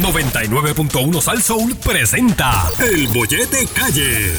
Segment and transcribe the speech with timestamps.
[0.00, 4.34] 99.1 Sal Soul presenta El Bollete Calle.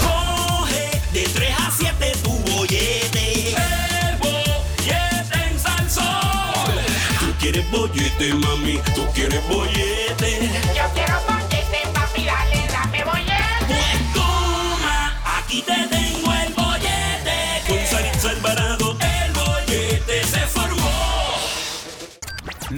[0.00, 3.50] Coge de 3 a 7 tu bollete.
[3.50, 6.04] El bollete en Salsón.
[7.20, 8.80] Tú quieres bollete, mami.
[8.94, 10.50] Tú quieres bollete.
[10.76, 13.66] Yo quiero bollete, papi, dale, dame bollete.
[13.68, 15.95] Pues toma, aquí te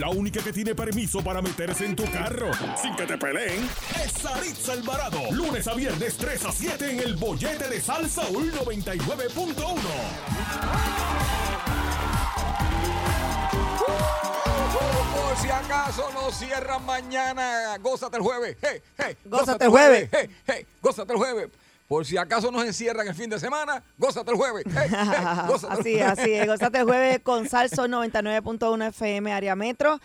[0.09, 2.49] La única que tiene permiso para meterse en tu carro
[2.81, 3.69] sin que te peleen
[4.03, 5.31] es Saritza Alvarado.
[5.31, 9.53] Lunes a viernes 3 a 7 en el bollete de Salsa 99.1.
[15.13, 18.57] Por si acaso no cierran mañana, gózate el jueves.
[18.63, 20.09] Hey, hey, Gózate el jueves.
[20.11, 21.49] Hey, hey, gózate el jueves.
[21.89, 24.63] Por si acaso nos encierran el fin de semana, gózate el jueves.
[24.75, 26.45] Hey, hey, gózate así es, así es.
[26.45, 29.99] Gózate el jueves con Salso 99.1 FM área metro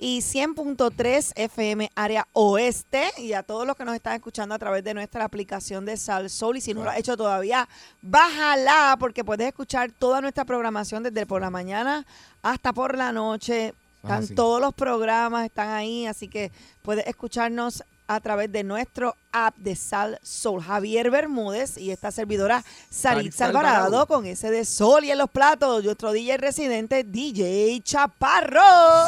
[0.00, 3.12] y 100.3 FM área oeste.
[3.18, 6.56] Y a todos los que nos están escuchando a través de nuestra aplicación de Salsol.
[6.56, 7.68] Y si no lo has hecho todavía,
[8.02, 12.04] bájala porque puedes escuchar toda nuestra programación desde por la mañana
[12.42, 13.74] hasta por la noche.
[14.02, 16.50] Están todos los programas, están ahí, así que
[16.82, 20.62] puedes escucharnos a través de nuestro app de Sal Soul.
[20.62, 25.84] Javier Bermúdez y esta servidora Saritza Alvarado con ese de sol y en los platos.
[25.84, 29.06] Nuestro DJ residente, DJ Chaparro.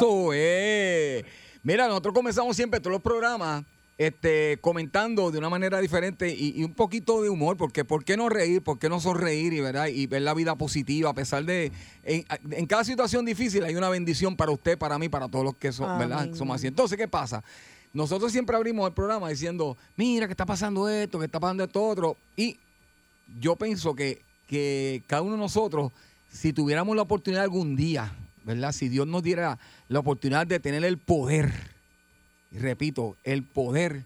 [1.63, 3.65] Mira, nosotros comenzamos siempre todos los programas
[3.97, 8.17] este, comentando de una manera diferente y, y un poquito de humor, porque ¿por qué
[8.17, 8.63] no reír?
[8.63, 9.89] ¿Por qué no sonreír y, ¿verdad?
[9.89, 11.11] y ver la vida positiva?
[11.11, 15.09] A pesar de, en, en cada situación difícil hay una bendición para usted, para mí,
[15.09, 16.31] para todos los que son, ¿verdad?
[16.35, 16.67] Somos así.
[16.67, 17.43] Entonces, ¿qué pasa?
[17.93, 21.83] Nosotros siempre abrimos el programa diciendo, mira, que está pasando esto, que está pasando esto
[21.83, 22.17] otro.
[22.37, 22.57] Y
[23.41, 25.93] yo pienso que, que cada uno de nosotros,
[26.31, 28.13] si tuviéramos la oportunidad algún día,
[28.45, 28.73] ¿verdad?
[28.73, 31.53] Si Dios nos diera la oportunidad de tener el poder,
[32.53, 34.05] y repito, el poder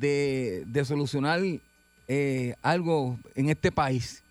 [0.00, 1.40] de, de solucionar
[2.08, 4.22] eh, algo en este país,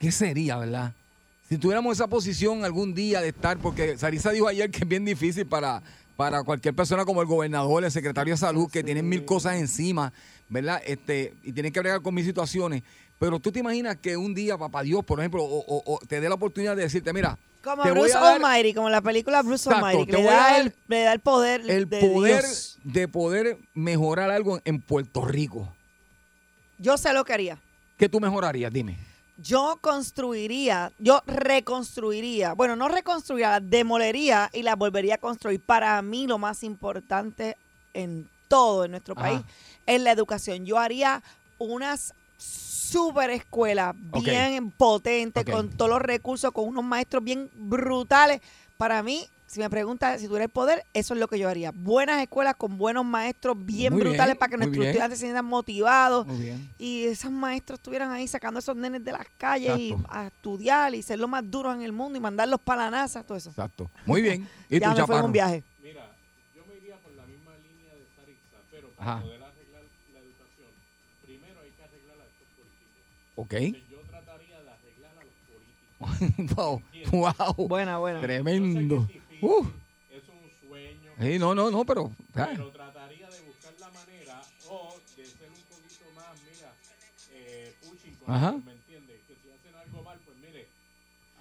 [0.00, 0.94] ¿qué sería, verdad?
[1.48, 5.04] Si tuviéramos esa posición algún día de estar, porque Sarisa dijo ayer que es bien
[5.04, 5.82] difícil para,
[6.16, 10.12] para cualquier persona como el gobernador, el secretario de salud, que tienen mil cosas encima,
[10.48, 10.80] ¿verdad?
[10.86, 12.82] Este, y tienen que bregar con mil situaciones.
[13.18, 16.20] Pero tú te imaginas que un día, papá Dios, por ejemplo, o, o- o te
[16.20, 19.68] dé la oportunidad de decirte, mira, Como te Bruce dar Almighty, como la película Bruce
[19.68, 22.78] Exacto, Almighty, que le da, el, le da el poder el de poder Dios.
[22.84, 25.74] de poder mejorar algo en Puerto Rico.
[26.78, 27.58] Yo sé lo que haría.
[27.96, 28.72] ¿Qué tú mejorarías?
[28.72, 28.98] Dime.
[29.36, 35.60] Yo construiría, yo reconstruiría, bueno, no reconstruiría, la demolería y la volvería a construir.
[35.60, 37.56] Para mí lo más importante
[37.94, 39.22] en todo en nuestro Ajá.
[39.22, 39.42] país
[39.86, 40.64] es la educación.
[40.64, 41.22] Yo haría
[41.58, 44.22] unas super escuelas Ok.
[44.22, 48.40] bien potentes, con todos los recursos, con unos maestros bien brutales.
[48.76, 51.70] Para mí, si me preguntas si tuviera el poder, eso es lo que yo haría.
[51.72, 54.88] Buenas escuelas con buenos maestros bien Muy brutales bien, para que nuestros bien.
[54.88, 56.70] estudiantes se sientan motivados Muy bien.
[56.76, 60.08] y esos maestros estuvieran ahí sacando a esos nenes de las calles y Exacto.
[60.12, 63.22] a estudiar y ser los más duros en el mundo y mandarlos para la NASA,
[63.22, 63.50] todo eso.
[63.50, 63.88] Exacto.
[64.06, 64.48] Muy bien.
[64.68, 65.62] ¿Y ya tú, me fue en un viaje.
[65.80, 66.10] Mira,
[66.56, 69.04] yo me iría por la misma línea de Saritza, pero Ajá.
[69.04, 69.82] para poder arreglar
[70.12, 70.68] la educación,
[71.24, 73.36] primero hay que arreglar a estos políticos.
[73.36, 73.52] Ok.
[73.52, 76.56] Entonces, yo trataría de arreglar a los políticos.
[76.56, 76.82] wow.
[77.12, 77.68] Wow.
[77.68, 78.20] Buena, buena.
[78.20, 79.06] Tremendo.
[79.44, 79.66] Uh.
[80.10, 82.10] es un sueño, Sí, no, no, no, pero.
[82.34, 86.72] ah, pero trataría de buscar la manera o de ser un poquito más, mira,
[87.32, 88.50] eh, pushing con Ajá.
[88.50, 89.16] ellos, ¿me entiendes?
[89.28, 90.66] Que si hacen algo mal, pues mire,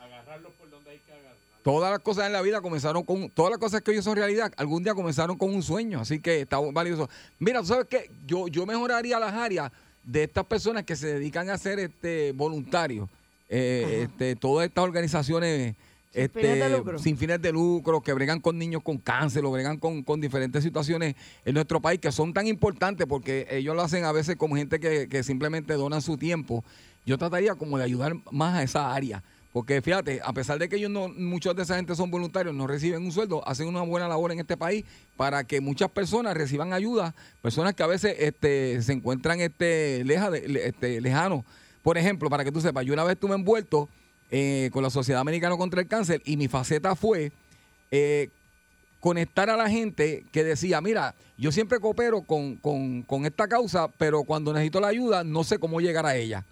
[0.02, 1.41] agarrarlos por donde hay que agarrarlos.
[1.64, 3.30] Todas las cosas en la vida comenzaron con.
[3.30, 6.02] Todas las cosas que hoy son realidad, algún día comenzaron con un sueño.
[6.02, 7.09] Así que está valioso.
[7.40, 9.72] Mira, tú sabes que yo, yo mejoraría las áreas
[10.03, 13.08] de estas personas que se dedican a ser este voluntarios.
[13.47, 15.75] Eh, este, todas estas organizaciones.
[16.13, 17.00] Sin este, fines de lucro.
[17.00, 20.63] sin fines de lucro, que bregan con niños con cáncer, o bregan con, con diferentes
[20.63, 24.56] situaciones en nuestro país que son tan importantes porque ellos lo hacen a veces como
[24.56, 26.63] gente que, que simplemente donan su tiempo.
[27.06, 29.23] Yo trataría como de ayudar más a esa área.
[29.52, 32.66] Porque fíjate, a pesar de que ellos no, muchos de esa gente son voluntarios, no
[32.66, 34.84] reciben un sueldo, hacen una buena labor en este país
[35.16, 40.32] para que muchas personas reciban ayuda, personas que a veces este, se encuentran este, leja
[40.32, 41.43] de- este, lejanos.
[41.84, 43.90] Por ejemplo, para que tú sepas, yo una vez estuve envuelto
[44.35, 47.32] eh, con la Sociedad Americana contra el Cáncer y mi faceta fue
[47.91, 48.30] eh,
[49.00, 54.24] conectar a la gente que decía, mira, yo siempre coopero con, con- esta causa, pero
[54.24, 56.44] cuando necesito la ayuda no sé cómo llegar a ella.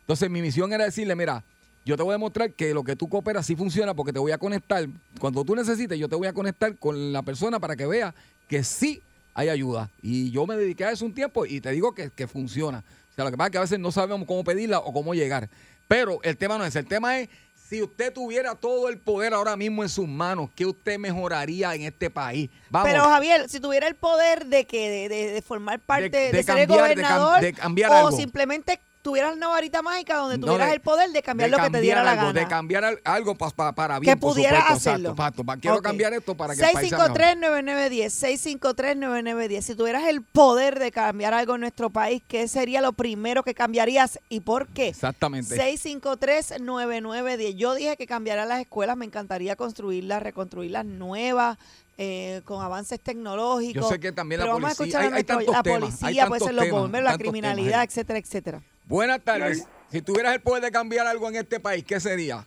[0.00, 1.44] Entonces mi misión era decirle, mira,
[1.84, 4.32] yo te voy a demostrar que lo que tú cooperas sí funciona porque te voy
[4.32, 4.88] a conectar.
[5.20, 8.12] Cuando tú necesites, yo te voy a conectar con la persona para que vea
[8.48, 9.00] que sí
[9.34, 9.90] hay ayuda.
[10.02, 12.82] Y yo me dediqué a eso un tiempo y te digo que, que funciona.
[13.12, 15.14] O sea, lo que pasa es que a veces no sabemos cómo pedirla o cómo
[15.14, 15.48] llegar.
[15.88, 17.28] Pero el tema no es, el tema es
[17.68, 21.82] Si usted tuviera todo el poder ahora mismo en sus manos, ¿qué usted mejoraría en
[21.82, 22.48] este país?
[22.70, 22.88] Vamos.
[22.90, 26.42] Pero Javier, si tuviera el poder de que de, de- de formar parte, de, de
[26.42, 28.12] ser el cambiar- de cam- gobernador, de cambiar o algo.
[28.12, 31.62] simplemente tuvieras una varita mágica donde No, tuvieras de- el poder de cambiar de lo
[31.62, 32.40] que te diera la algo, gana.
[32.40, 35.10] De cambiar al- algo pa- pa- para bien, que por pudiera supuesto, hacerlo.
[35.10, 35.44] Exacto.
[35.44, 35.82] Pa- Quiero Ok.
[35.84, 37.16] cambiar esto para que el país sea mejor.
[37.18, 39.64] 653-9910, 653-9910.
[39.64, 43.54] Si tuvieras el poder de cambiar algo en nuestro país, ¿qué sería lo primero que
[43.54, 44.88] cambiarías y por qué?
[44.88, 45.56] Exactamente.
[45.56, 47.54] 653-9910.
[47.56, 51.58] Yo dije que cambiara las escuelas, me encantaría construirlas, reconstruirlas nuevas,
[52.00, 53.82] eh, con avances tecnológicos.
[53.82, 56.44] Yo sé que también la policía- hay- hay nuestro- tantos la temas, hay policía, puede
[56.44, 58.62] ser los bomberos, la temas, criminalidad, etcétera, etcétera.
[58.88, 59.68] Buenas tardes.
[59.88, 62.46] Si tuvieras el poder de cambiar algo en este país, ¿qué sería?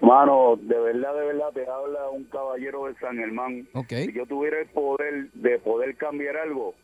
[0.00, 3.68] Mano, de verdad, de verdad, te habla un caballero de San Germán.
[3.74, 3.88] Ok.
[3.88, 6.74] Si yo tuviera el poder de poder cambiar algo,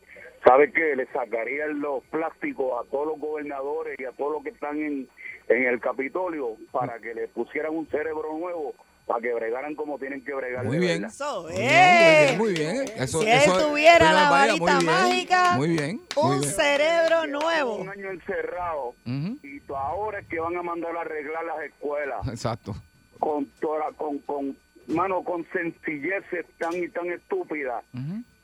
[0.45, 0.95] ¿sabes qué?
[0.95, 5.07] Le sacarían los plásticos a todos los gobernadores y a todos los que están en,
[5.47, 10.23] en el Capitolio para que le pusieran un cerebro nuevo, para que bregaran como tienen
[10.23, 10.65] que bregar.
[10.65, 11.01] Muy de bien.
[11.01, 11.15] verdad.
[11.15, 12.85] Eso Muy bien, muy bien.
[12.97, 16.01] Eso, si eso- él tuviera la muy varita bien, mágica, Muy bien.
[16.15, 16.51] muy un bien.
[16.53, 17.75] cerebro nuevo.
[17.77, 21.63] Un año encerrado Ujú, y to- ahora es que van a mandar a arreglar las
[21.65, 22.75] escuelas Exacto.
[23.19, 24.57] con toda, con, con,
[24.87, 27.83] mano, con sencilleces tan y tan estúpidas.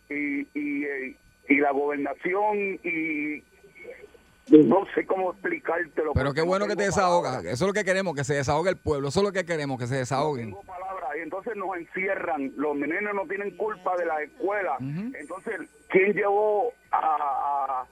[0.09, 1.15] Y, y, eh,
[1.49, 3.43] y la gobernación y
[4.59, 6.13] no sé cómo explicártelo.
[6.13, 7.31] Pero qué no bueno que te desahogas.
[7.31, 7.53] palabras.
[7.53, 9.07] Eso es lo que queremos, que se desahogue el pueblo.
[9.09, 10.45] Eso es lo que queremos, que se No desahoguen.
[10.47, 11.09] tengo palabras.
[11.17, 12.51] Y entonces nos encierran.
[12.57, 14.75] Los nenes no tienen culpa de la escuela.
[14.79, 15.11] Ujú.
[15.15, 17.85] Entonces, ¿quién llevó a,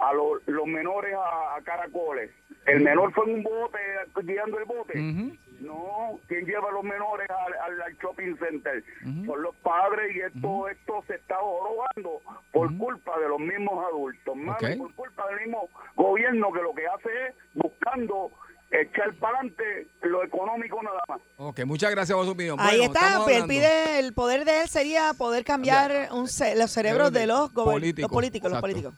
[0.00, 2.30] a, a los, los menores a, a caracoles?
[2.66, 3.78] El menor fue en un bote
[4.22, 4.98] guiando el bote.
[4.98, 5.36] Ujú.
[5.62, 8.84] No, ¿quién lleva a los menores al, al- al shopping center?
[9.06, 9.24] Ujú.
[9.26, 12.20] Son los padres y esto esto se está jorobando
[12.52, 16.86] por culpa de los mismos adultos, mano, por culpa del mismo gobierno que lo que
[16.86, 18.30] hace es buscando
[18.70, 21.20] echar para adelante lo económico nada más.
[21.36, 22.56] Ok, muchas gracias por su opinión.
[22.58, 26.70] Ahí Bueno, está, él pide, el poder de él sería poder cambiar un ce- los
[26.70, 28.94] cerebros de los, Políticos, los políticos, los políticos.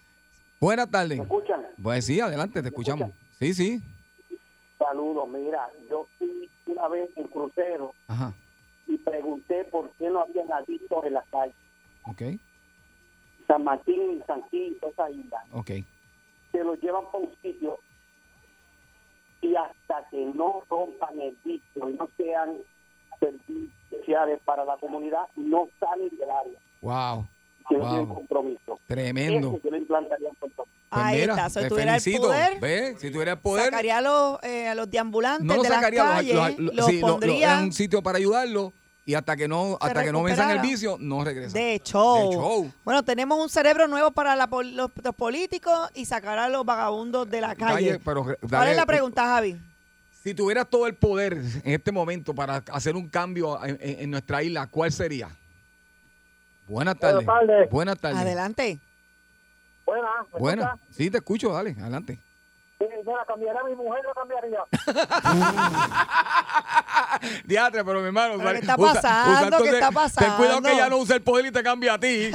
[0.61, 1.19] Buenas tardes.
[1.21, 3.11] Escuchan, Pues sí, adelante, te escuchamos.
[3.41, 3.83] Sí, sí.
[4.79, 6.07] Saludos, mira, yo
[6.77, 8.33] una vez en crucero Ajá.
[8.87, 11.57] y pregunté por qué no habían adictos en las calles.
[12.07, 12.23] Ok,
[13.47, 15.45] San Martín y San toda esa isla.
[15.53, 15.71] ok.
[16.53, 17.79] Se los llevan para un sitio
[19.41, 22.59] y hasta que no rompan el vicio y no sean
[23.21, 26.59] servicios sociales para la comunidad, no salen del área.
[26.81, 27.27] Wow.
[27.69, 28.15] Que no tienen Wow.
[28.17, 28.79] compromiso.
[28.87, 29.57] Tremendo.
[29.57, 30.31] Eso yo implantaría.
[30.95, 33.01] Pues Ahí mira, está, si te tuviera el poder, ¿Ves?
[33.01, 35.79] Si tuviera el poder, sacaría a los, eh, a los deambulantes no lo de las
[35.79, 38.73] sacaría, los- calles, los, los, los- sí, lo- lo- pondría en un sitio para ayudarlo
[39.07, 41.53] y hasta que no hasta que no venzan el vicio, no regresan.
[41.53, 42.73] de show.
[42.85, 47.29] Bueno, tenemos un cerebro nuevo para la los, los políticos y sacar a los vagabundos
[47.29, 47.75] de la calle.
[47.91, 49.61] Calle, pero re- ¿Cuál es la pregunta, Javi?
[50.23, 54.11] Si tuvieras todo el poder en este momento para hacer un cambio en, en- en
[54.11, 55.29] nuestra isla, ¿cuál sería?
[56.67, 57.27] Buenas tardes.
[57.27, 57.71] Buenas tardes.
[57.71, 58.19] Buenas tardes.
[58.21, 58.79] Adelante.
[59.87, 60.67] Buena, ¿me Buenas.
[60.67, 60.89] escuchas?
[60.97, 62.19] Sí, te escucho, dale, adelante.
[62.79, 64.61] Sí, mira, cambiaría a mi mujer, lo cambiaría.
[67.45, 68.35] Diatre, pero mi hermano.
[68.39, 69.57] ¿Pero qué está usa- pasando?
[69.57, 69.91] usa ¿Qué está
[70.21, 70.69] Ten cuidado que pasando?
[70.71, 72.07] ella no use el poder y te cambie a ti.
[72.27, 72.35] Eso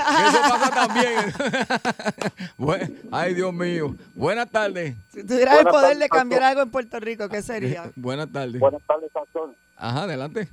[0.50, 1.34] pasa también.
[2.58, 3.96] Buen- Ay, Dios mío.
[4.16, 4.96] Buenas tardes.
[5.14, 7.92] Si tuvieras el poder tardes, de cambiar algo en Puerto Rico, ¿qué sería?
[7.96, 8.60] Buenas tardes.
[8.60, 9.56] Buenas tardes, Sazón.
[9.76, 10.48] Ajá, adelante.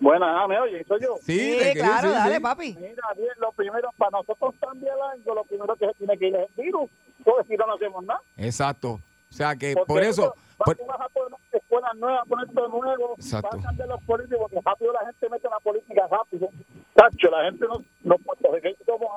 [0.00, 0.82] Buenas, ah, ¿me oye?
[0.84, 1.16] Soy yo.
[1.22, 2.40] Sí, claro, sí, dale, sí.
[2.40, 2.76] papi.
[2.80, 6.36] Mira, bien, lo primero, para nosotros cambiar algo, lo primero que se tiene que ir
[6.36, 6.90] es el virus.
[7.22, 8.20] Porque si no, no hacemos nada.
[8.38, 8.92] Exacto.
[8.92, 10.34] O sea que Porque por eso.
[10.58, 13.48] vas- por- vas a poner escuelas nuevas, poner todo nuevo, Exacto.
[13.52, 16.48] vas a cambiar los políticos, porque rápido la gente mete la política rápido.
[16.94, 19.10] Tacho, la gente no, no puertorriqueños somos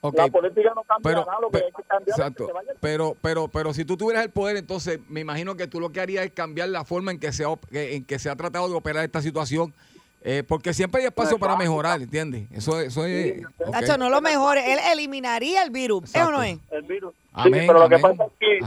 [0.00, 2.14] así, ok, La política no cambia pero, nada, lo que pe- hay que cambiar es
[2.14, 2.46] que exacto.
[2.46, 5.80] se vaya Pero, pero, pero si tú tuvieras el poder, entonces me imagino que tú
[5.80, 8.36] lo que harías es cambiar la forma en que se ha, en que se ha
[8.36, 9.72] tratado de operar esta situación.
[10.22, 12.48] eh, porque siempre hay espacio para mejorar, ¿entiendes?
[12.52, 13.44] Eso, eso es.
[13.64, 13.70] ok.
[13.72, 14.72] Nacho, no lo mejore.
[14.72, 16.14] Él eliminaría el virus.
[16.14, 16.58] ¿Es o no es?
[16.72, 17.14] el virus.
[17.32, 18.16] Amén, sí, pero lo que amén.
[18.16, 18.58] pasa es que,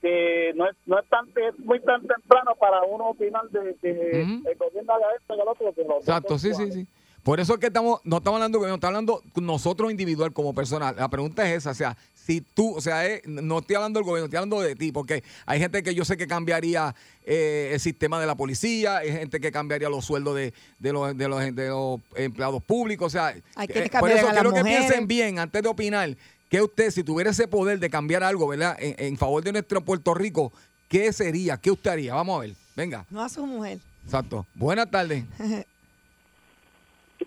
[0.00, 3.90] que no, es, no es, tan, es muy tan temprano para uno opinar de que
[4.22, 4.48] Ujú.
[4.48, 5.74] el gobierno haga esto y el otro.
[5.74, 6.86] Que los Exacto, sí, sí, sí.
[7.22, 10.92] Por eso es que estamos, no estamos hablando, no estamos hablando nosotros individual como persona.
[10.92, 14.26] La pregunta es esa, o sea, si tú, o sea, no estoy hablando del gobierno,
[14.26, 18.20] estoy hablando de ti, porque hay gente que yo sé que cambiaría eh, el sistema
[18.20, 21.68] de la policía, hay gente que cambiaría los sueldos de, de, los, de, los, de
[21.68, 24.86] los empleados públicos, o sea, Hay que eh, por eso a quiero que mujeres.
[24.86, 26.16] piensen bien antes de opinar,
[26.48, 28.76] que usted, si tuviera ese poder de cambiar algo, ¿verdad?
[28.80, 30.52] En, en favor de nuestro Puerto Rico,
[30.88, 31.56] ¿qué sería?
[31.58, 32.14] ¿Qué usted haría?
[32.14, 33.78] Vamos a ver, venga, No a su mujer.
[34.04, 34.46] exacto.
[34.54, 35.24] Buenas tardes.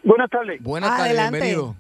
[0.04, 0.62] Buenas tardes.
[0.64, 1.38] Buenas tardes, Adelante.
[1.40, 1.76] bienvenido.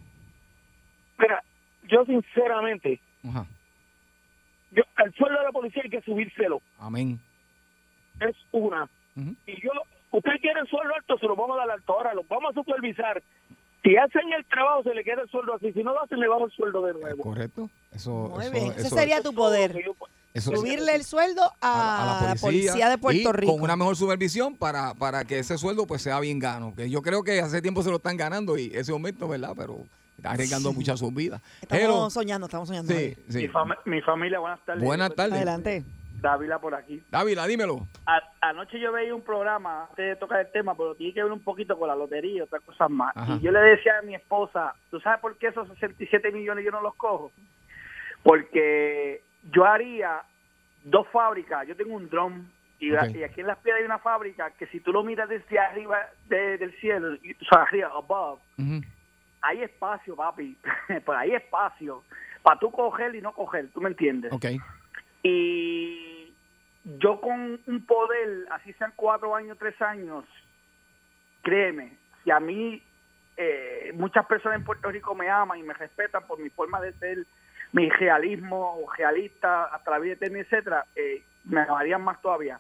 [1.17, 1.43] Mira,
[1.89, 3.46] yo sinceramente, Ajá.
[4.72, 6.62] yo, el sueldo de la policía hay que subírselo.
[6.79, 7.20] Amén.
[8.20, 8.89] Es una.
[9.15, 9.72] Y yo,
[10.12, 11.93] usted quiere el sueldo alto, se lo vamos a dar alto.
[11.93, 13.22] Ahora lo vamos a supervisar.
[13.84, 15.74] Si hacen el trabajo, se le queda el sueldo así.
[15.74, 17.22] Si no lo hacen, le bajo el sueldo de nuevo.
[17.24, 17.70] Correcto.
[17.91, 18.65] Eso, Muy eso- bien.
[18.72, 19.74] Ese eso- sería tu poder.
[20.34, 23.54] Eso- Subirle el sueldo a, a la policía de Puerto y Rico.
[23.54, 26.74] con una mejor supervisión para, para que ese sueldo pues sea bien gano.
[26.75, 29.54] Que yo creo que hace tiempo se lo están ganando y ese aumento, ¿verdad?
[29.56, 29.80] Pero
[30.18, 30.75] está arriesgando Sí.
[30.78, 31.42] muchas sus vidas.
[31.62, 32.10] Estamos Hello.
[32.10, 32.94] soñando, estamos soñando.
[32.94, 33.38] Sí, sí.
[33.40, 34.84] Mi, fami- mi familia, buenas tardes.
[34.84, 35.34] Buenas tardes.
[35.36, 35.84] Adelante.
[36.22, 37.04] Dávila por aquí.
[37.12, 37.86] Dávila, dímelo.
[38.06, 41.32] A- anoche yo veía un programa, antes de tocar el tema, pero tiene que ver
[41.34, 43.12] un poquito con la lotería y otras cosas más.
[43.16, 43.36] Ajá.
[43.36, 46.72] Y yo le decía a mi esposa, ¿tú sabes por qué esos 67 millones yo
[46.72, 47.32] no los cojo?
[48.24, 50.21] Porque yo haría
[50.83, 51.67] dos fábricas.
[51.67, 52.91] Yo tengo un dron y,
[53.23, 56.57] aquí en Las Piedras hay una fábrica que si tú lo miras desde arriba de-
[56.57, 58.41] del cielo, o sea, arriba, above,
[59.41, 60.57] hay espacio, papi.
[61.05, 62.03] pues hay espacio
[62.41, 64.31] para tú coger y no coger, ¿tú me entiendes?
[64.33, 64.45] Ok.
[65.23, 66.33] Y
[66.83, 70.25] yo con un poder, así sean cuatro años, tres años,
[71.41, 72.81] créeme, si a mí
[73.38, 76.93] eh, muchas personas en Puerto Rico me aman y me respetan por mi forma de
[76.93, 77.25] ser,
[77.74, 79.65] mi realismo, realista,
[79.98, 82.60] la vida eterna, etcétera, eh, me amarían más todavía.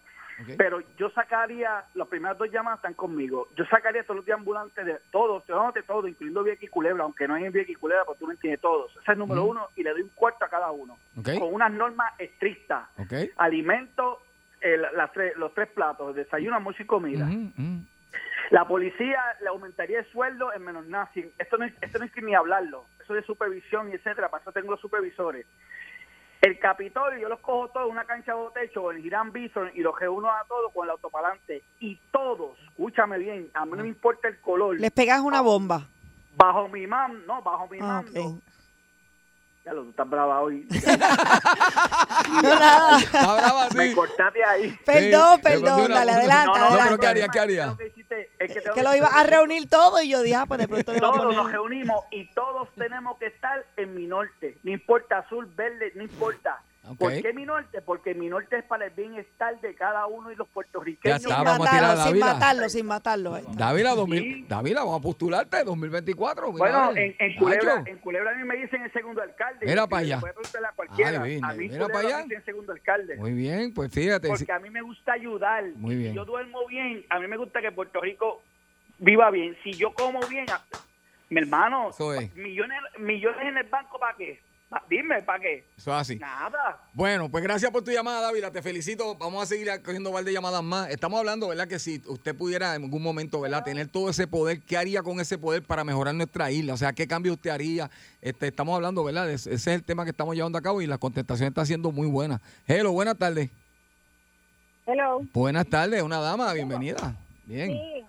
[0.57, 4.83] Pero yo sacaría, las primeras dos llamadas están conmigo, yo sacaría todos los días ambulantes
[4.85, 7.79] de todos, te de todo, incluyendo Vieques y Culebra, aunque no hay en Vieques y
[7.79, 8.91] Culebra, porque tú me entiendes todos.
[8.91, 10.97] Ese es el número uno y le doy un cuarto a cada uno,
[11.39, 12.89] con unas normas estrictas.
[13.37, 14.21] Alimento,
[14.77, 17.25] la- las tres- los tres platos, desayuno, almuerzo y comida.
[18.49, 21.31] La policía le aumentaría el sueldo en menos nothing.
[21.39, 22.85] Esto no es, esto no es que ni hablarlo.
[23.01, 24.29] Eso de supervisión y etcétera.
[24.29, 25.45] Para eso tengo los supervisores.
[26.41, 29.79] El Capitolio, yo los cojo todos en una cancha de techo, en Girán Bison, y
[29.79, 31.63] los reúno a todos con el autopalante.
[31.79, 34.77] Y todos, escúchame bien, a mí no me importa el color.
[34.77, 35.87] Les pegas una bomba.
[36.35, 38.25] Bajo mi mando, no, bajo mi Ah, mando.
[38.25, 38.41] ok.
[39.63, 40.67] Ya lo, tú estás brava hoy.
[42.41, 42.99] No, nada.
[42.99, 43.77] Está brava, sí.
[43.77, 44.77] Me cortaste ahí.
[44.85, 46.99] Perdón, Sí, perdón, dale, adelante, No, no, pero adelante.
[46.99, 47.27] ¿qué haría?
[47.27, 47.75] ¿Qué haría?
[48.47, 51.35] Lo que lo ibas a reunir todo y yo dije, ah, pues de pronto Todos
[51.35, 54.57] nos reunimos y todos tenemos que estar en mi norte.
[54.63, 56.61] No importa azul, verde, no importa.
[56.85, 56.97] Ok.
[56.99, 57.81] ¿Por qué mi norte?
[57.81, 61.17] Porque mi norte es para el bienestar de cada uno y los puertorriqueños.
[61.17, 63.37] Ya Sin está, vamos a tirar a matarlo, sin matarlo, sin matarlo.
[63.37, 63.43] eh.
[63.53, 66.51] Dávila, 2000, Dávila, vamos a postularte 2024.
[66.51, 69.65] mira, Bueno, en, en, Culebra, en Culebra a mí me dicen el segundo alcalde.
[69.65, 70.19] Mira Y pa' allá.
[70.19, 71.09] puede preguntarle a cualquiera.
[71.23, 72.17] Ay, a mí mira Culebra pa' allá.
[72.17, 73.15] me dicen el segundo alcalde.
[73.15, 74.27] Muy bien, pues fíjate.
[74.27, 75.63] Porque a mí me gusta ayudar.
[75.75, 76.11] Muy bien.
[76.11, 78.41] Si yo duermo bien, a mí me gusta que Puerto Rico
[78.99, 79.55] viva bien.
[79.63, 80.45] Si yo como bien,
[81.29, 82.35] mi hermano, es.
[82.35, 84.41] millones, millones en el banco, ¿para qué?
[84.73, 85.65] Pa- Dime, ¿para qué?
[85.77, 86.15] Eso es así.
[86.17, 86.79] Nada.
[86.93, 88.49] Bueno, pues gracias por tu llamada, Dávila.
[88.49, 89.15] Te felicito.
[89.17, 90.89] Vamos a seguir cogiendo un par de llamadas más.
[90.89, 91.67] Estamos hablando, ¿verdad?
[91.67, 93.63] Que si usted pudiera en algún momento, ¿verdad?
[93.63, 96.73] Tener todo ese poder, ¿qué haría con ese poder para mejorar nuestra isla?
[96.73, 97.91] O sea, ¿qué cambio usted haría?
[98.19, 99.29] Este, estamos hablando, ¿verdad?
[99.29, 101.91] Ese ese es el tema que estamos llevando a cabo y la contestación está siendo
[101.91, 102.41] muy buena.
[102.67, 103.51] Hello, buenas tardes.
[104.87, 105.21] Hello.
[105.33, 107.15] Buenas tardes, una dama, bienvenida.
[107.45, 107.67] Bien.
[107.71, 108.05] Sí.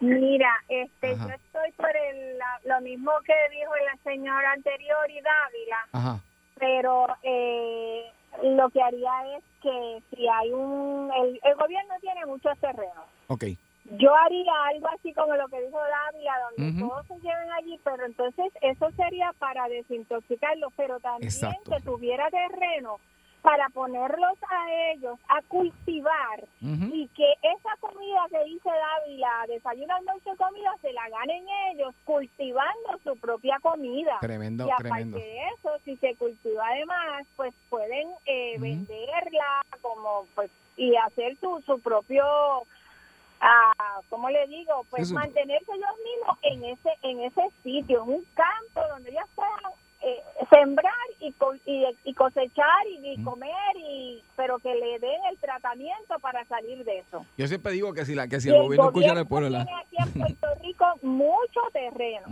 [0.00, 1.28] Mira, este, Ajá.
[1.28, 6.20] yo estoy por el, la- lo mismo que dijo la señora anterior y Dávila, Ajá.
[6.58, 8.04] pero eh,
[8.42, 11.10] lo que haría es que si hay un...
[11.16, 13.04] El, el gobierno tiene muchos terrenos.
[13.98, 18.04] Yo haría algo así como lo que dijo Dávila, donde todos se lleven allí, pero
[18.04, 21.70] entonces eso sería para desintoxicarlos, pero también Exacto.
[21.70, 22.98] que tuviera terreno
[23.46, 30.34] para ponerlos a ellos a cultivar y que esa comida que dice Dávila, desayuno, almuerzo
[30.34, 34.18] y comida, se la ganen ellos cultivando su propia comida.
[34.20, 35.18] Tremendo, y aparte tremendo.
[35.18, 41.62] de eso, si se cultiva además, pues pueden eh, venderla como pues y hacer su,
[41.64, 42.24] su propio
[43.40, 44.84] ah, ¿cómo le digo?
[44.90, 49.72] Pues mantenerse ellos mismos en ese en ese sitio, en un campo donde ellos puedan
[50.08, 55.20] eh, sembrar y, co- y, y cosechar y, y comer y pero que le den
[55.30, 57.26] el tratamiento para salir de eso.
[57.36, 59.78] Yo siempre digo que si, la, que si el gobierno escuchara al pueblo, tiene la-
[59.80, 62.26] aquí en Puerto Rico mucho terreno.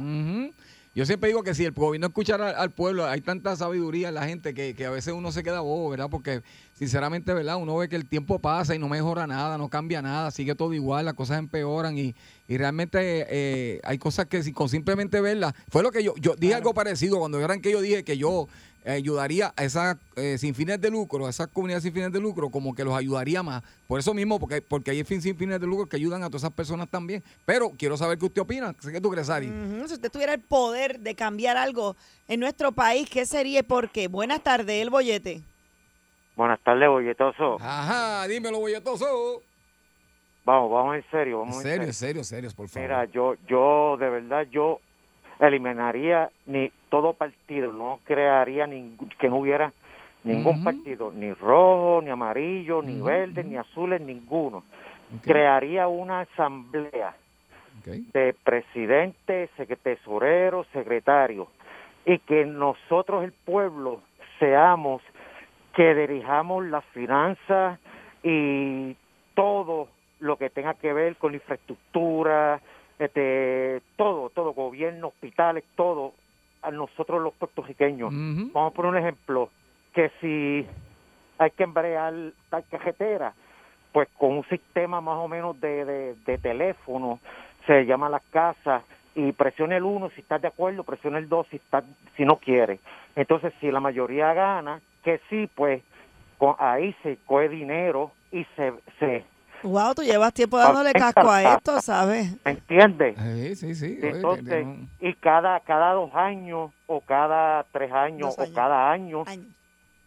[0.94, 4.14] Yo siempre digo que si el gobierno escuchara al, al pueblo, hay tanta sabiduría en
[4.14, 6.08] la gente que, que a veces uno se queda bobo, ¿verdad?
[6.08, 7.56] Porque sinceramente, ¿verdad?
[7.56, 10.72] Uno ve que el tiempo pasa y no mejora nada, no cambia nada, sigue todo
[10.72, 12.14] igual, las cosas empeoran y,
[12.46, 16.36] y realmente eh, hay cosas que si con simplemente verlas, fue lo que yo, yo
[16.36, 18.46] dije algo parecido cuando eran que yo dije que yo
[18.92, 22.50] ayudaría a esas eh, sin fines de lucro, a esas comunidades sin fines de lucro,
[22.50, 23.62] como que los ayudaría más.
[23.86, 26.42] Por eso mismo, porque, porque hay fin sin fines de lucro que ayudan a todas
[26.42, 27.22] esas personas también.
[27.44, 28.74] Pero quiero saber qué usted opina.
[28.74, 29.50] ¿Qué tú crees, Ari?
[29.86, 31.96] Si usted tuviera el poder de cambiar algo
[32.28, 34.08] en nuestro país, ¿qué sería y por qué?
[34.08, 35.42] Buenas tardes, el bollete.
[36.36, 37.56] Buenas tardes, bolletoso.
[37.60, 39.42] Ajá, dímelo, bolletoso.
[40.44, 42.88] Vamos, vamos en serio, En vamos serio, en serio, en serio, por favor.
[42.88, 44.80] Mira, yo, yo de verdad, yo
[45.40, 49.72] eliminaría ni todo partido, no crearía ningún, que no hubiera
[50.22, 54.64] ningún partido, ni rojo, ni amarillo, ni verde, ni azules, ninguno.
[55.22, 57.14] crearía una asamblea
[57.84, 59.50] de presidente,
[59.82, 61.48] tesorero, secretario,
[62.06, 64.00] y que nosotros, el pueblo,
[64.38, 65.02] seamos
[65.74, 67.78] que dirijamos las finanzas
[68.22, 68.96] y
[69.34, 69.88] todo
[70.20, 72.60] lo que tenga que ver con la infraestructura,
[73.04, 76.14] este, todo, todo, gobierno, hospitales, todo,
[76.62, 78.12] a nosotros los puertorriqueños.
[78.52, 79.50] Vamos a poner un ejemplo,
[79.92, 80.66] que si
[81.38, 82.12] hay que embrear
[82.48, 83.34] tal carretera,
[83.92, 87.20] pues con un sistema más o menos de, de, de teléfono,
[87.66, 88.82] se llama a las casas
[89.14, 91.84] y presione el uno si estás de acuerdo, presione el dos si, está,
[92.16, 92.80] si no quiere.
[93.14, 95.82] Entonces, si la mayoría gana, que sí, pues
[96.38, 99.24] con- ahí se coge dinero y se, se
[99.64, 102.36] Wow, tú llevas tiempo dándole casco a esto, ¿sabes?
[102.44, 103.16] ¿me entiendes?
[103.18, 103.98] Sí, sí, sí.
[104.02, 104.66] Entonces,
[105.00, 108.34] y cada, cada dos años o cada tres años.
[108.38, 109.24] o cada año,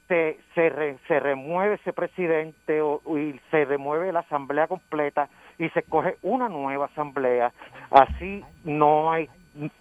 [0.07, 5.67] se, se, re- se remueve ese presidente o, y se remueve la asamblea completa y
[5.69, 7.51] se coge una nueva asamblea.
[7.91, 9.27] Así no hay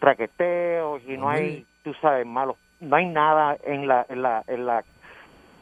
[0.00, 4.66] traqueteos y no hay, tú sabes, malos, no hay nada en la, en la, en
[4.66, 4.84] la,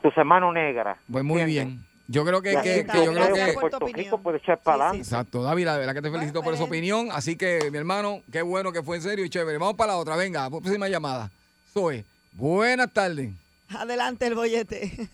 [0.02, 0.96] tu semana negra.
[1.10, 1.84] Pues muy bien.
[2.06, 4.98] Yo creo que, que- que yo creo que Puerto Rico puede echar para adelante.
[4.98, 7.08] Exacto, David, la verdad que te felicito por esa opinión.
[7.10, 9.56] Así que, mi hermano, qué bueno que fue en serio y chévere.
[9.58, 11.30] Vamos para la otra, venga, próxima llamada.
[11.72, 12.04] Soy.
[12.32, 13.30] Buenas tardes.
[13.70, 15.08] Adelante el bollete.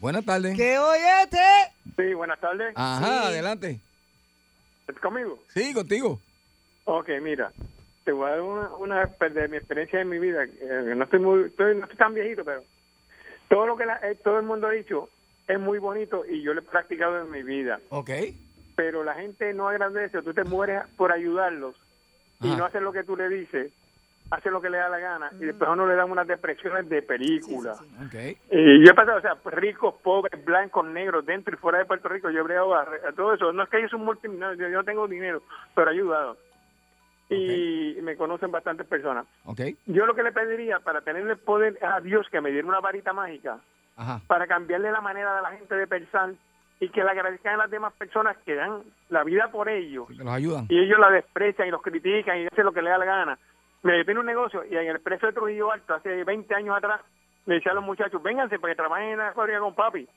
[0.00, 0.56] Buenas tardes.
[0.56, 1.38] ¡Qué bollete!
[1.96, 2.72] Sí, buenas tardes.
[2.74, 3.78] Ajá, adelante.
[4.88, 5.38] ¿Estás conmigo?
[5.54, 6.18] Sí, contigo.
[6.84, 7.52] Ok, mira,
[8.04, 10.42] te voy a dar una, una exper- de mi experiencia en mi vida.
[10.42, 12.64] eh, no estoy muy, estoy, no estoy tan viejito, pero
[13.48, 15.08] todo lo que la- eh, todo el mundo ha dicho
[15.52, 17.78] es muy bonito y yo lo he practicado en mi vida.
[17.90, 18.10] Ok.
[18.74, 21.74] Pero la gente no agradece, tú te mueres por ayudarlos
[22.40, 22.56] y Ajá.
[22.56, 23.70] no hacen lo que tú le dices,
[24.30, 26.88] hace lo que le da la gana y después a uno le dan unas depresiones
[26.88, 27.72] de película.
[28.06, 28.14] Ok.
[28.50, 32.08] Y yo he pasado, o sea, ricos, pobres, blancos, negros, dentro y fuera de Puerto
[32.08, 33.52] Rico, yo he bregado a, a todo eso.
[33.52, 35.42] No es que yo soy un multimillonario, yo no tengo dinero,
[35.74, 36.36] pero he ayudado.
[37.28, 39.26] Y me conocen bastantes personas.
[39.44, 39.60] Ok.
[39.86, 42.80] Yo lo que le pediría para tener el poder a Dios que me diera una
[42.80, 43.58] varita mágica,
[43.96, 44.20] Ajá.
[44.26, 46.30] para cambiarle la manera de la gente de pensar
[46.80, 50.14] y que le agradezcan a las demás personas que dan la vida por ellos Que
[50.24, 50.66] los ayudan.
[50.68, 53.38] y ellos la desprecian y los critican y hacen lo que le da la gana.
[53.82, 56.76] Mira, yo tengo un negocio y en el precio de Trujillo Alto, hace 20 años
[56.76, 57.00] atrás,
[57.46, 60.08] le decía a los muchachos, vénganse porque trabajen en la fábrica con papi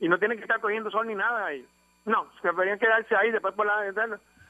[0.00, 1.66] y no tienen que estar cogiendo sol ni nada ahí.
[2.06, 3.84] No, se deberían quedarse ahí después por la...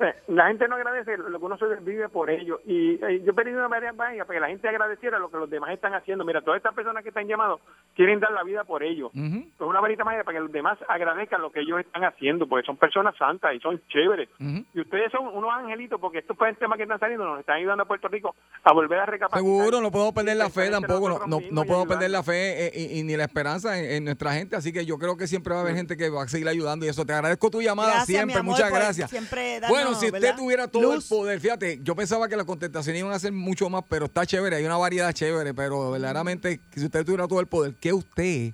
[0.29, 2.61] La gente no agradece lo que uno se vive por ellos.
[2.67, 5.51] Y eh, yo pedí una varias mágica para que la gente agradeciera lo que los
[5.51, 6.25] demás están haciendo.
[6.25, 7.61] Mira, todas estas personas que están llamados
[7.95, 9.11] quieren dar la vida por ellos.
[9.13, 12.67] Pues una varita mágica para que los demás agradezcan lo que ellos están haciendo, porque
[12.67, 14.29] son personas santas y son chéveres.
[14.75, 17.83] Y ustedes son unos angelitos, porque estos pues, temas que están saliendo nos están ayudando
[17.83, 19.41] a Puerto Rico a volver a recapacitar.
[19.41, 23.01] Seguro, no podemos perder la fe tampoco, no, no, podemos perder la fe eh, y,
[23.01, 25.61] y ni la esperanza en, en nuestra gente, así que yo creo que siempre va
[25.61, 27.05] a haber gente que va a seguir ayudando y eso.
[27.05, 29.11] Te agradezco tu llamada Gracias, siempre, amor, muchas gracias.
[29.11, 30.37] siempre darnos, Bueno, si usted ¿verdad?
[30.37, 31.11] tuviera todo Luz.
[31.11, 34.25] el poder, fíjate, yo pensaba que las contestaciones iban a ser mucho más, pero está
[34.27, 38.53] chévere, hay una variedad chévere, pero verdaderamente, si usted tuviera todo el poder, ¿qué usted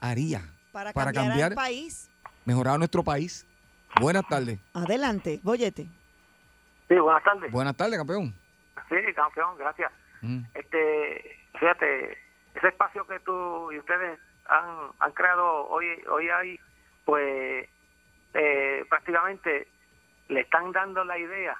[0.00, 2.08] haría Para cambiar, al país.
[2.44, 3.46] mejorar nuestro país?
[4.00, 4.58] Buenas tardes.
[4.72, 5.86] Adelante, bollete.
[6.88, 7.52] Sí, buenas tardes.
[7.52, 8.34] Buenas tardes, campeón.
[8.88, 9.92] Sí, campeón, gracias.
[10.22, 10.40] Mm.
[10.54, 12.18] Este, fíjate,
[12.54, 16.58] ese espacio que tú y ustedes han, han creado hoy, hoy hay,
[17.04, 17.68] pues
[18.34, 19.68] eh, prácticamente
[20.30, 21.56] le están dando la idea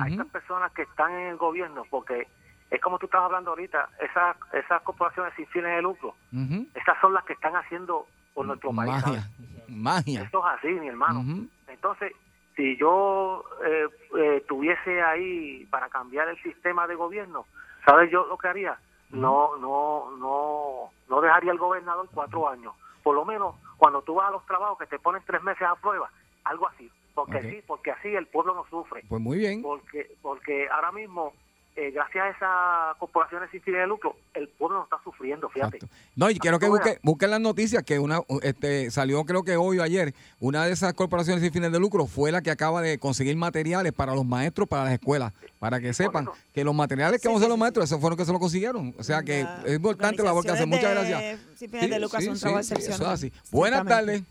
[0.00, 2.26] a estas personas que están en el gobierno, porque
[2.70, 6.66] es como tú estabas hablando ahorita, esas, esas corporaciones sin fines de lucro, Ujú.
[6.74, 8.94] esas son las que están haciendo por nuestro país.
[9.02, 9.20] ¿sabes?
[9.20, 10.22] Magia, magia.
[10.22, 11.22] Esto es así, mi hermano.
[11.68, 12.12] Entonces,
[12.56, 17.44] si yo eh, eh, tuviese ahí para cambiar el sistema de gobierno,
[17.84, 18.78] ¿sabes yo lo que haría?
[19.10, 22.72] No, no, no, no dejaría al gobernador cuatro años.
[23.02, 25.74] Por lo menos cuando tú vas a los trabajos que te ponen tres meses a
[25.74, 26.10] prueba,
[26.44, 26.90] algo así.
[27.14, 29.02] Porque sí, porque así el pueblo no sufre.
[29.08, 29.62] Pues muy bien.
[29.62, 31.32] Porque, porque ahora mismo,
[31.76, 35.78] eh, gracias a esas corporaciones sin fines de lucro, el pueblo no está sufriendo, fíjate.
[36.16, 39.56] No, y quiero que Ahora- busque, busquen las noticias que una este salió creo que
[39.56, 42.82] hoy o ayer, una de esas corporaciones sin fines de lucro fue la que acaba
[42.82, 47.20] de conseguir materiales para los maestros para las escuelas, para que sepan que los materiales
[47.20, 48.94] que Sí, vamos a sí, hacer los maestros, esos fueron los que se lo consiguieron.
[48.98, 50.68] O sea que La- es importante la labor que hacen.
[50.68, 51.40] Muchas gracias.
[51.56, 53.14] sin fines de lucro un trabajo eso excepcional.
[53.14, 53.32] es así.
[53.50, 54.22] Buenas tardes.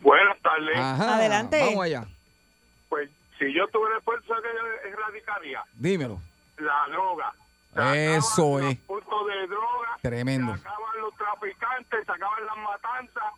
[0.00, 0.76] Buenas tardes.
[0.76, 1.16] Ajá.
[1.16, 1.60] Adelante.
[1.60, 2.04] Vamos allá.
[2.88, 6.20] Pues si yo tuviera fuerza que erradicaría Dímelo.
[6.58, 7.32] la droga.
[8.16, 9.96] Eso es Punto de droga.
[10.02, 10.56] tremendo.
[10.56, 13.32] Sacaban los traficantes, sacaban las matanzas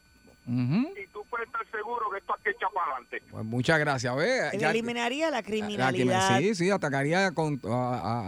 [0.46, 0.98] Ujú.
[0.98, 3.22] y tú puedes estar seguro que esto aquí echa para adelante.
[3.31, 4.16] Pues muchas gracias.
[4.16, 6.38] Ve, ya- eliminaría la criminalidad.
[6.38, 7.68] sí, sí, atacaría con, a,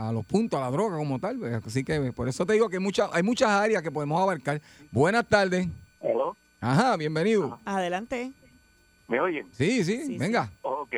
[0.05, 1.39] a- a los puntos, a la droga como tal.
[1.39, 1.55] ve.
[1.67, 4.61] Así que por eso te digo que hay, mucha- hay muchas áreas que podemos abarcar.
[4.93, 5.67] Buenas tardes.
[6.65, 7.61] Ajá, bienvenido.
[7.67, 8.33] Adelante.
[9.07, 9.47] ¿Me oyen?
[9.53, 10.51] Sí, sí, venga.
[10.63, 10.95] Ok.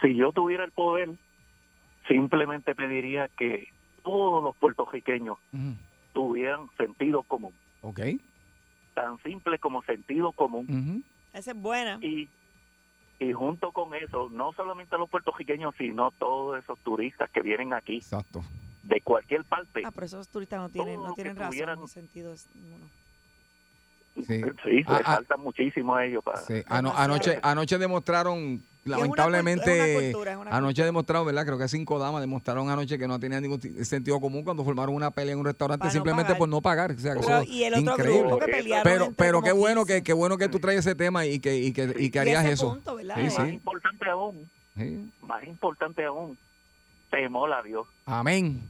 [0.00, 1.10] Si yo tuviera el poder,
[2.06, 3.66] simplemente pediría que
[4.04, 5.38] todos los puertorriqueños
[6.12, 7.52] tuvieran sentido común.
[7.80, 7.98] Ok.
[8.94, 11.02] Tan simple como sentido común.
[11.32, 11.98] Esa es buena.
[12.00, 12.28] Y,
[13.18, 17.96] y junto con eso, no solamente los puertorriqueños, sino todos esos turistas que vienen aquí
[17.96, 18.44] Exacto.
[18.84, 19.82] de cualquier parte.
[19.84, 22.32] Ah, pero esos turistas no tienen, no tienen razón tuvieran- sentido.
[22.32, 22.84] es- ninguno.
[24.26, 24.42] Sí.
[24.64, 26.38] Sí, Ah, le ah, falta muchísimo a ellos para...
[26.38, 31.44] Sí, ano- anoche, anoche demostraron, lamentablemente, es una cultura, es una anoche demostraron, ¿verdad?
[31.46, 34.94] Creo que cinco damas demostraron anoche que no tenían ningún ti- sentido común cuando formaron
[34.94, 36.38] una pelea en un restaurante no simplemente pagar.
[36.38, 36.92] por no pagar.
[36.92, 38.20] O sea, que Pero, eso y el otro increíble.
[38.20, 41.24] grupo que pelearon pero pero qué bueno que qué bueno que tú traes ese tema
[41.26, 42.70] y que y que, y que harías eso.
[42.74, 43.16] punto, ¿verdad?
[43.16, 45.10] Sí, Más importante aún, Sí.
[45.22, 46.38] más importante aún,
[47.10, 47.86] temor a Dios.
[48.06, 48.62] Amén.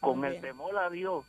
[0.00, 1.24] Con el temor a Dios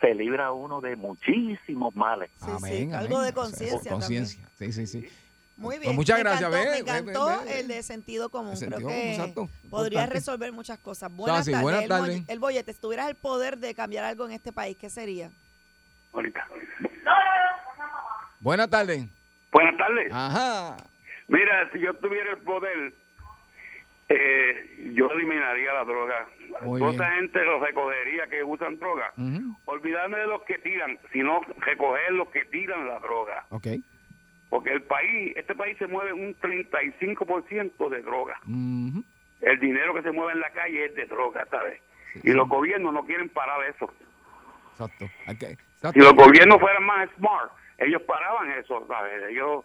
[0.00, 2.30] se libra uno de muchísimos males.
[2.40, 2.94] Amén.
[2.94, 3.28] algo amén.
[3.28, 4.48] de conciencia Conciencia.
[4.58, 5.08] Sí, sí, sí.
[5.56, 5.94] Muy Pues bien.
[5.96, 7.60] muchas me gracias, encantó, ve, Me ve, ve, encantó ve.
[7.60, 8.52] el de sentido común.
[8.52, 9.48] El Creo sentido que exacto.
[9.68, 10.14] podría Importante.
[10.14, 11.12] resolver muchas cosas.
[11.14, 11.62] Buenas sí, tardes.
[11.62, 12.16] buenas el, tardes.
[12.22, 15.30] Molle- el bollete, si tuvieras el poder de cambiar algo en este país, ¿qué sería?
[16.14, 16.46] Ahorita.
[18.40, 19.04] Buenas tardes.
[19.52, 20.10] Buenas tardes.
[20.12, 20.76] Ajá.
[21.28, 22.94] Mira, si yo tuviera el poder,
[24.10, 26.26] eh, yo eliminaría la droga.
[26.62, 29.12] Muy Toda esa gente los recogería que usan droga.
[29.16, 29.56] Ujú.
[29.66, 33.46] Olvidarme de los que tiran, sino recoger los que tiran la droga.
[34.50, 38.38] Porque el país, este país se mueve un 35% de droga.
[38.46, 41.80] El dinero que se mueve en la calle es de droga, ¿sabes?
[42.24, 43.92] Y los gobiernos no quieren parar eso.
[44.72, 45.06] Exacto.
[45.38, 46.00] Que- Si exacto.
[46.00, 49.12] los gobiernos fueran más smart, ellos paraban eso, ¿sabes?
[49.30, 49.64] Ellos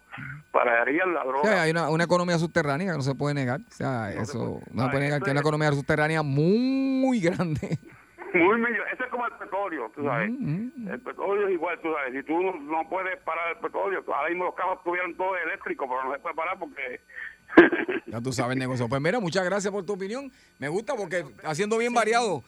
[0.52, 1.50] pararían la O droga.
[1.50, 3.60] sea, hay una, una economía subterránea que no se puede negar.
[3.60, 7.78] O sea, eso no se puede negar que hay una economía subterránea muy grande.
[8.34, 10.30] Muy millo- Eso es como el petróleo, tú sabes.
[10.30, 12.14] El petróleo es igual, tú sabes.
[12.14, 15.88] Si tú no, no puedes parar el petróleo, ahora mismo los carros estuvieran todos eléctricos,
[15.88, 17.00] pero no se puede parar porque...
[18.08, 18.88] Ya tú sabes negocio.
[18.90, 20.32] Pues mira, muchas gracias por tu opinión.
[20.60, 22.44] Me gusta porque haciendo bien variado.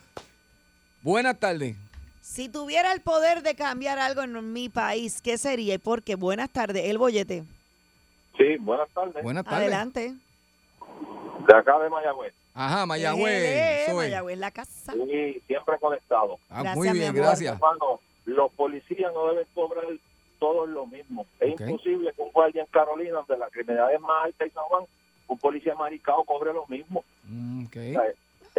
[1.01, 1.75] Buenas tardes.
[2.27, 6.15] Si tuviera el poder de cambiar algo en mi país, ¿qué sería y por qué?
[6.15, 7.45] Buenas tardes, el bollete.
[8.37, 9.23] Sí, buenas tardes.
[9.23, 9.59] Buenas tardes.
[9.61, 10.13] Adelante.
[11.47, 12.33] De acá de Mayagüez.
[12.53, 13.87] Ajá, Mayagüez.
[13.87, 13.93] Eh.
[13.93, 14.91] Mayagüez, la casa.
[14.91, 16.37] Sí, siempre conectado.
[16.49, 17.21] Ah, Gracias, muy bien, mi amor.
[17.21, 17.53] gracias.
[17.55, 19.85] Hermano, los policías no deben cobrar
[20.37, 21.25] todos lo mismo.
[21.39, 24.63] Es imposible que un guardia en Carolina, donde la criminalidad es más alta y San
[24.65, 24.83] Juan,
[25.29, 27.05] un policía maricado cobre lo mismo.
[27.23, 27.75] Mm, ok.
[27.77, 28.03] O sea,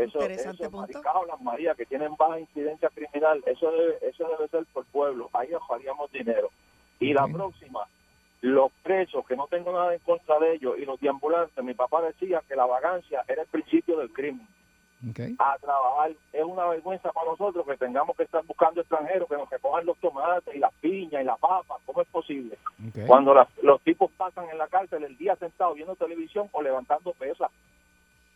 [0.04, 0.92] Eso, Interesante eso punto.
[0.92, 5.28] maricao, las Marías que tienen baja incidencia criminal, eso debe, eso debe ser por pueblo.
[5.32, 6.50] Ahí haríamos dinero.
[7.00, 7.86] Y la próxima,
[8.40, 12.02] los presos, que no tengo nada en contra de ellos, y los deambulantes, mi papá
[12.02, 14.46] decía que la vagancia era el principio del crimen.
[15.38, 16.10] A trabajar.
[16.32, 19.96] Es una vergüenza para nosotros que tengamos que estar buscando extranjeros que nos recojan los
[19.98, 21.78] tomates y las piñas y las papas.
[21.86, 22.58] ¿Cómo es posible?
[23.06, 27.12] Cuando las- los tipos pasan en la cárcel el día sentado viendo televisión o levantando
[27.12, 27.48] pesas.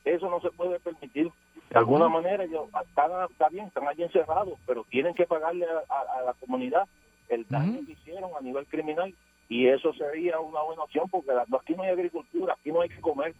[0.05, 1.31] Eso no se puede permitir.
[1.71, 5.95] De alguna manera, ellos están, está bien, están allí encerrados, pero tienen que pagarle a,
[5.95, 6.87] a- a la comunidad
[7.29, 9.15] el daño que hicieron a nivel criminal.
[9.49, 12.89] Y eso sería una buena opción porque la- aquí no hay agricultura, aquí no hay
[12.89, 13.35] que comer.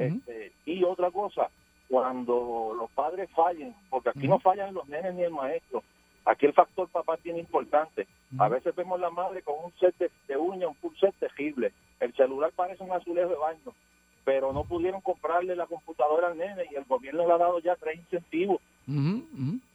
[0.00, 1.48] Este, y otra cosa,
[1.88, 5.82] cuando los padres fallen, porque aquí no fallan los nenes ni el maestro,
[6.24, 8.06] aquí el factor papá bien importante.
[8.38, 11.70] A veces vemos la madre con un set de, de uña, un full set terrible.
[12.00, 13.74] El celular parece un azulejo de baño,
[14.24, 17.76] pero no pudieron comprarle la computadora al nene y el gobierno le ha dado ya
[17.76, 18.60] tres incentivos.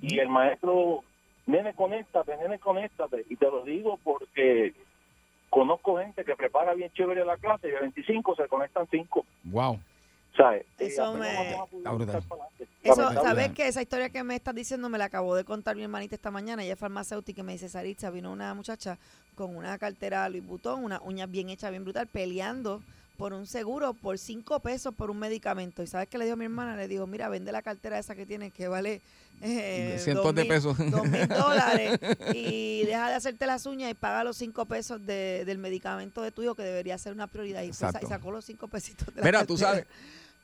[0.01, 1.03] Y el maestro,
[1.45, 3.25] nene, conéctate, nene, conéctate.
[3.29, 4.73] Y te lo digo porque
[5.49, 9.25] conozco gente que prepara bien chévere la clase y de 25 se conectan 5.
[9.45, 9.79] Wow.
[10.35, 10.65] ¿Sabes?
[10.77, 11.57] Eso me-.
[12.83, 13.11] Eso.
[13.11, 13.67] ¿sabes qué?
[13.67, 16.63] Esa historia que me estás diciendo me la acabó de contar mi hermanita esta mañana.
[16.63, 18.97] Ella es farmacéutica y me dice, Saritza, vino una muchacha
[19.35, 22.81] con una cartera Louis Vuitton, una uña bien hecha, bien brutal, peleando
[23.17, 25.81] por un seguro por cinco pesos por un medicamento.
[25.83, 26.75] ¿Y sabes qué le dijo mi hermana?
[26.75, 29.01] Le dijo, mira, vende la cartera esa que tienes que vale
[29.41, 30.77] eh, Cientos dos de mil- pesos.
[30.77, 31.99] Dos mil dólares
[32.33, 36.31] y deja de hacerte las uñas y paga los cinco pesos de- del medicamento de
[36.31, 37.63] tu hijo que debería ser una prioridad.
[37.63, 39.69] Y, y sacó los cinco pesitos de la Mira, tú cartera.
[39.71, 39.87] sabes,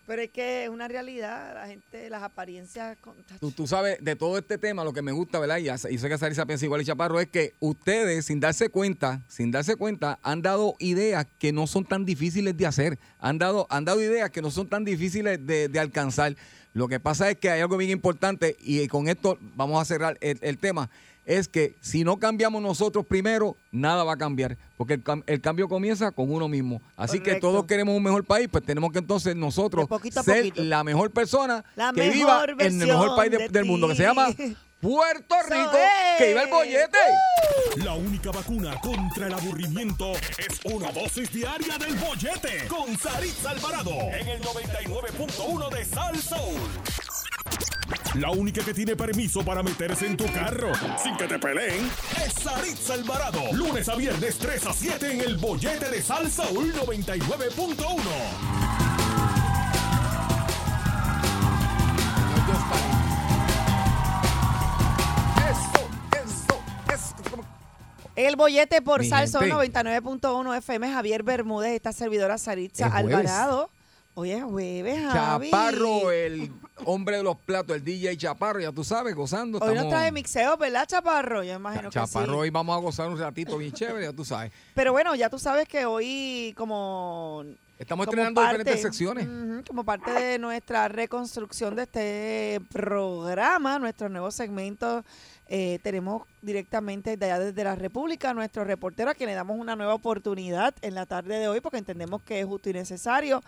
[0.05, 2.97] Pero es que es una realidad, la gente, las apariencias...
[2.99, 5.59] con- tú, tú sabes, de todo este tema, lo que me gusta, ¿verdad?
[5.59, 9.21] Y, y sé que Sarisa piensa igual y Chaparro, es que ustedes, sin darse cuenta,
[9.29, 12.99] sin darse cuenta, han dado ideas que no son tan difíciles de hacer.
[13.19, 16.35] Han dado, han dado ideas que no son tan difíciles de, de alcanzar.
[16.73, 20.17] Lo que pasa es que hay algo bien importante, y con esto vamos a cerrar
[20.19, 20.89] el tema,
[21.25, 25.39] es que si no cambiamos nosotros primero, nada va a cambiar, porque el, cam- el
[25.41, 26.81] cambio comienza con uno mismo.
[26.97, 30.63] Así que todos queremos un mejor país, pues tenemos que entonces nosotros ser poquito.
[30.63, 32.13] la mejor persona La que mejor
[32.55, 34.27] viva en el mejor país de- de del mundo, que se llama
[34.81, 35.77] Puerto Rico,
[36.17, 36.97] que iba el bollete.
[37.77, 43.91] La única vacuna contra el aburrimiento es una dosis diaria del bollete con Saritza Alvarado
[43.91, 46.59] en el 99.1 de Sal Soul.
[48.15, 51.89] La única que tiene permiso para meterse en tu carro sin que te peleen
[52.23, 53.41] es Saritza Alvarado.
[53.53, 57.97] Lunes a viernes 3 a 7 en el bollete de Sal Soul 99.1.
[68.15, 69.39] El bollete por Mi gente.
[69.39, 72.87] 99.1 FM, Javier Bermúdez, esta servidora Saritza.
[72.87, 73.71] Alvarado.
[74.13, 75.49] Hoy es jueves, Javi.
[75.49, 76.51] Chaparro, el
[76.85, 79.57] hombre de los platos, el DJ Chaparro, ya tú sabes, gozando.
[79.59, 81.43] Hoy nos estamos- trae mixeo, ¿verdad, Chaparro?
[81.43, 82.39] Yo imagino que Chaparro, sí.
[82.39, 84.51] hoy vamos a gozar un ratito bien chévere, ya tú sabes.
[84.73, 87.43] Pero bueno, ya tú sabes que hoy como...
[87.79, 89.27] Estamos como estrenando parte- diferentes secciones.
[89.67, 95.03] Como parte de nuestra reconstrucción de este programa, nuestro nuevo segmento,
[95.49, 99.75] eh, tenemos directamente de allá desde la República nuestro reportero a quien le damos una
[99.75, 103.41] nueva oportunidad en la tarde de hoy porque entendemos que es justo y necesario.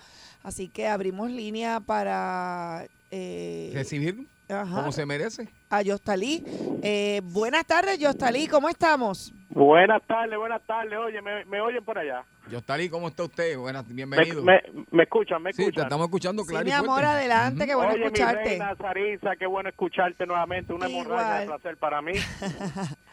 [0.44, 2.86] Así que abrimos línea para...
[3.18, 5.48] eh, Recibir ajá, como se merece.
[5.70, 6.44] a Yostalí.
[6.84, 9.34] Eh, buenas tardes, Yostalí, ¿cómo estamos?
[9.50, 11.00] Buenas tardes, buenas tardes.
[11.00, 12.24] Oye, ¿me, me oyen por allá?
[12.52, 13.58] Yo estaré, ¿cómo está usted?
[13.58, 14.44] Buenas, bienvenido.
[14.44, 15.84] me, me escuchan, me sí, te escuchan.
[15.86, 17.08] estamos escuchando Sí, claro mi y amor, fuerte.
[17.08, 18.44] adelante, qué bueno Oye, mi escucharte.
[18.50, 20.74] reina Sarisa, qué bueno escucharte nuevamente.
[20.74, 22.12] Una hemorragia de placer para mí.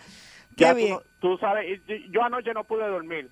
[0.57, 0.91] Qué Ya tú bien.
[0.91, 3.31] no- Tú, sabes, yo anoche no pude dormir,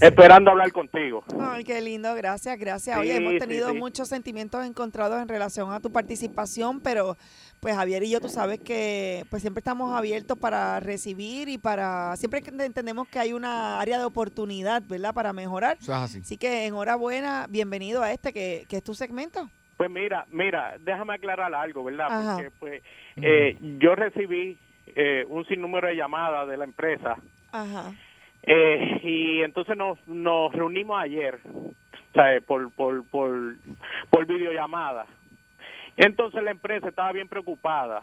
[0.00, 1.24] esperando hablar contigo.
[1.40, 2.94] Ay, qué lindo, gracias, gracias.
[2.96, 3.76] Sí, Oye, hemos tenido sí.
[3.76, 7.16] muchos sentimientos encontrados en relación a tu participación, pero
[7.58, 12.14] pues Javier y yo, tú sabes que pues siempre estamos abiertos para recibir y para,
[12.16, 15.12] siempre entendemos que hay una área de oportunidad, ¿verdad?
[15.12, 15.78] Para mejorar.
[15.80, 16.18] Eso es así.
[16.20, 19.50] Así que enhorabuena, bienvenido a este, que, que es tu segmento.
[19.76, 22.06] Pues mira, mira, déjame aclarar algo, ¿verdad?
[22.08, 22.34] Ajá.
[22.36, 22.82] Porque pues
[23.16, 24.58] eh, yo recibí
[24.94, 27.16] eh, un sinnúmero de llamadas de la empresa
[27.52, 27.92] Ajá.
[28.42, 31.40] eh, y entonces nos, nos reunimos ayer,
[32.14, 32.42] ¿sabes?
[32.44, 33.56] Por, por, por,
[34.10, 35.06] por videollamada.
[35.96, 38.02] Entonces la empresa estaba bien preocupada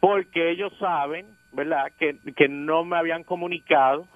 [0.00, 1.90] porque ellos saben, ¿verdad?
[1.98, 4.06] Que, que no me habían comunicado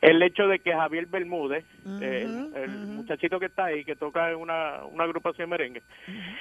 [0.00, 1.64] el hecho de que Javier Bermúdez,
[2.00, 5.82] eh, el, el muchachito que está ahí, que toca en una, una agrupación de merengue,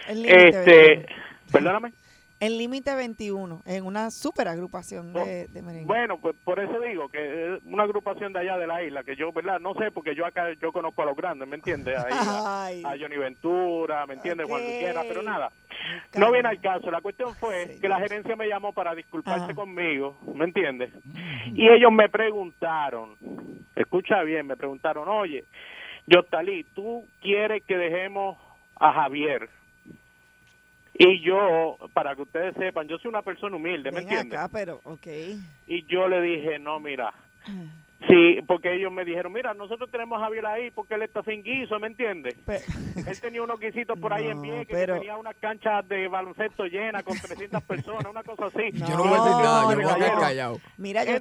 [0.08, 1.08] este, 21.
[1.52, 1.92] perdóname.
[2.42, 5.86] El límite 21, en una super agrupación de, de merengue.
[5.86, 9.16] Bueno, pues por eso digo que es una agrupación de allá de la isla, que
[9.16, 9.60] yo, ¿verdad?
[9.60, 11.96] No sé, porque yo acá yo conozco a los grandes, ¿me entiendes?
[11.98, 14.48] Ahí, a, a Johnny Ventura, ¿me entiendes?
[14.48, 14.68] Juan Ok.
[14.72, 15.52] Luquera, pero nada.
[16.18, 16.90] No viene al caso.
[16.90, 20.92] La cuestión fue que la gerencia me llamó para disculparse conmigo, ¿me entiendes?
[21.54, 23.16] Y ellos me preguntaron,
[23.76, 25.46] escucha bien, me preguntaron, oye,
[26.08, 28.36] Yostalí, ¿tú quieres que dejemos
[28.78, 29.48] a Javier?
[30.94, 34.40] Y yo, para que ustedes sepan, yo soy una persona humilde, ¿me Ven entiendes?
[34.40, 35.08] acá, pero, ok.
[35.68, 37.14] Y yo le dije, no, mira,
[38.10, 41.44] sí, porque ellos me dijeron, mira, nosotros tenemos a Javier ahí porque él está sin
[41.44, 42.36] guiso, ¿me entiendes?
[43.08, 46.66] Él tenía unos guisitos por ahí en pie, que pero- tenía una cancha de baloncesto
[46.66, 48.70] llena con 300 personas, una cosa así.
[48.74, 50.60] Yo no voy a decir nada, yo me voy a quedar callado.
[50.78, 51.14] Mira, yo,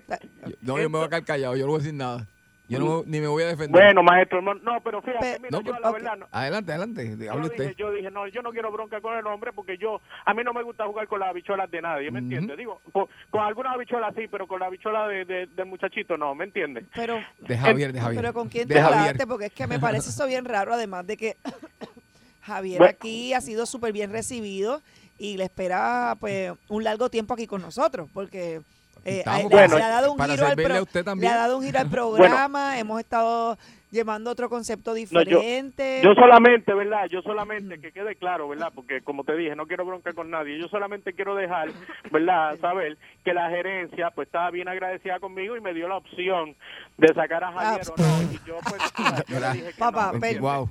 [0.62, 2.26] No, yo me voy a quedar callado, yo no voy a decir nada.
[2.70, 3.70] Yo no, ni me voy a defender.
[3.70, 7.32] Bueno, maestro, no, no, pero fíjate, mira, No, yo la verdad, no, Adelante, adelante, yo,
[7.32, 7.76] hable dije, usted.
[7.76, 10.52] yo dije, no, yo no quiero bronca con el hombre porque yo, a mí no
[10.52, 12.56] me gusta jugar con las habichuelas de nadie, ¿me entiendes?
[12.56, 16.34] Digo, con, con algunas habichuelas sí, pero con la habichuela de, de- del muchachito no,
[16.34, 16.84] ¿me entiendes?
[16.94, 18.22] Pero, De Javier, de Javier.
[18.22, 21.16] pero con quién te hablaste, porque es que me parece eso bien raro, además de
[21.16, 21.36] que
[22.42, 22.94] Javier Bueno.
[22.98, 24.80] aquí ha sido súper bien recibido
[25.18, 28.60] y le espera pues un largo tiempo aquí con nosotros, porque
[29.04, 31.32] eh, bueno, le, ha dado un para giro al servirle pro- a usted le también.
[31.32, 33.56] ha dado un giro al programa, hemos estado
[33.90, 35.00] llevando otro concepto No, yo,
[35.40, 36.00] diferente.
[36.04, 37.06] yo solamente, ¿verdad?
[37.10, 38.70] Yo solamente, que quede claro, ¿verdad?
[38.72, 40.60] Porque como te dije, no quiero bronca con nadie.
[40.60, 41.70] Yo solamente quiero dejar,
[42.12, 42.56] ¿verdad?
[42.60, 46.54] Saber que la gerencia, pues, estaba bien agradecida conmigo y me dio la opción
[46.98, 48.22] de sacar a Javier o no.
[48.32, 48.82] Y yo, pues,
[49.28, 50.20] yo le dije que Papá, no.
[50.20, 50.70] pero- Wow.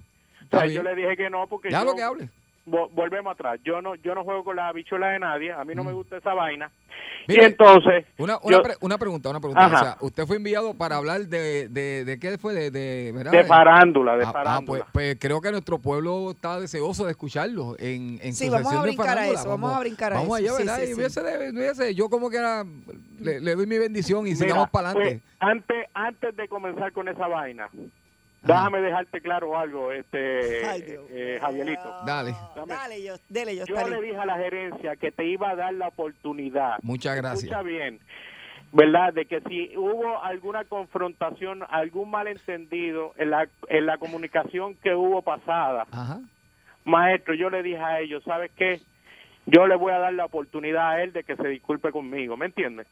[0.52, 2.30] O sea, yo le dije que no porque Ya yo- lo que hable.
[2.70, 3.60] Vo- volvemos atrás.
[3.64, 5.52] Yo no yo no juego con la bichuela de nadie.
[5.52, 6.72] A mí no me gusta esa vaina.
[7.28, 8.06] Mire, y entonces...
[8.18, 9.66] Una, una, yo- pre- una pregunta, una pregunta.
[9.66, 9.76] Ajá.
[9.78, 13.32] O sea, usted fue enviado para hablar de, de, de qué fue, de, de, ¿verdad?
[13.32, 14.80] De farándula, de Ah, ah, farándula.
[14.80, 18.74] pues, pues creo que nuestro pueblo está deseoso de escucharlo en, en Sí, su vamos
[18.74, 20.56] a de brincar a eso, vamos a brincar a vamos eso.
[20.56, 20.64] allá, Sí,
[20.96, 21.74] ¿verdad?
[21.76, 21.96] sí, sí.
[21.96, 22.64] yo como que era,
[23.20, 25.22] le, le doy mi bendición y Mira, sigamos para adelante.
[25.22, 27.70] pues, antes, antes de comenzar con esa vaina,
[28.42, 32.02] déjame dejarte claro algo, este Ay, eh, Javierito.
[32.06, 32.34] Dale.
[32.68, 35.74] Dale, yo, dele, yo, Yo le dije a la gerencia que te iba a dar
[35.74, 36.78] la oportunidad.
[36.82, 37.44] Muchas gracias.
[37.44, 38.00] Escucha bien,
[38.72, 39.14] ¿verdad?
[39.14, 45.22] De que si hubo alguna confrontación, algún malentendido en la, en la comunicación que hubo
[45.22, 46.20] pasada, Ajá.
[46.86, 48.82] maestro, yo le dije a ellos, ¿sabes qué?
[49.52, 52.46] yo le voy a dar la oportunidad a él de que se disculpe conmigo, ¿me
[52.48, 52.88] entiendes?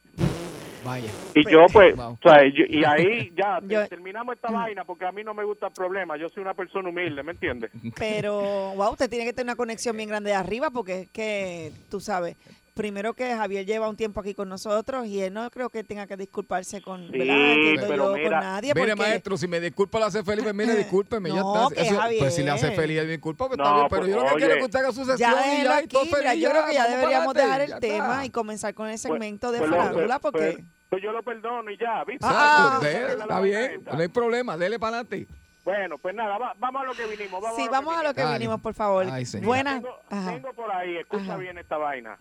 [0.85, 1.09] Vaya.
[1.35, 2.13] Y yo pues, Wow.
[2.13, 5.43] o sea, yo- y ahí ya Yo- terminamos esta vaina porque a mí no me
[5.43, 7.71] gusta el problema, yo soy una persona humilde, ¿me entiendes?
[7.97, 11.71] Pero, wow, usted tiene que tener una conexión bien grande de arriba porque es que,
[11.89, 12.35] tú sabes,
[12.77, 16.07] primero que Javier lleva un tiempo aquí con nosotros y él no creo que tenga
[16.07, 18.73] que disculparse con, Sí, pero yo, mira- con nadie.
[18.73, 21.83] Mire, porque- maestro, si me disculpa, le hace feliz, pues mire, discúlpeme, ya No, está.
[21.83, 22.19] que Javier.
[22.19, 24.25] pues si le hace feliz, él disculpa, pues está No, bien, pero pues, yo lo
[24.29, 24.59] que quiero es oye.
[24.59, 26.87] que usted haga su sesión Ya y ya, aquí, feliz, mira, yo creo que ya
[26.87, 28.25] deberíamos dejar el ya tema está.
[28.25, 30.51] y comenzar con el segmento de Pues, farándula pues, porque...
[30.53, 32.25] pues, pues yo lo perdono y ya, ¿viste?
[32.29, 35.27] Ah, dele, está bien, no hay problema, dele para adelante.
[35.65, 37.41] Bueno, pues nada, va- vamos a lo que vinimos.
[37.41, 39.05] Vamos Sí, a vamos a lo que vinimos, por favor.
[39.11, 39.25] Ay.
[39.41, 39.83] Buenas.
[40.09, 41.35] Tengo, por ahí, escucha Ajá.
[41.35, 42.17] bien esta vaina.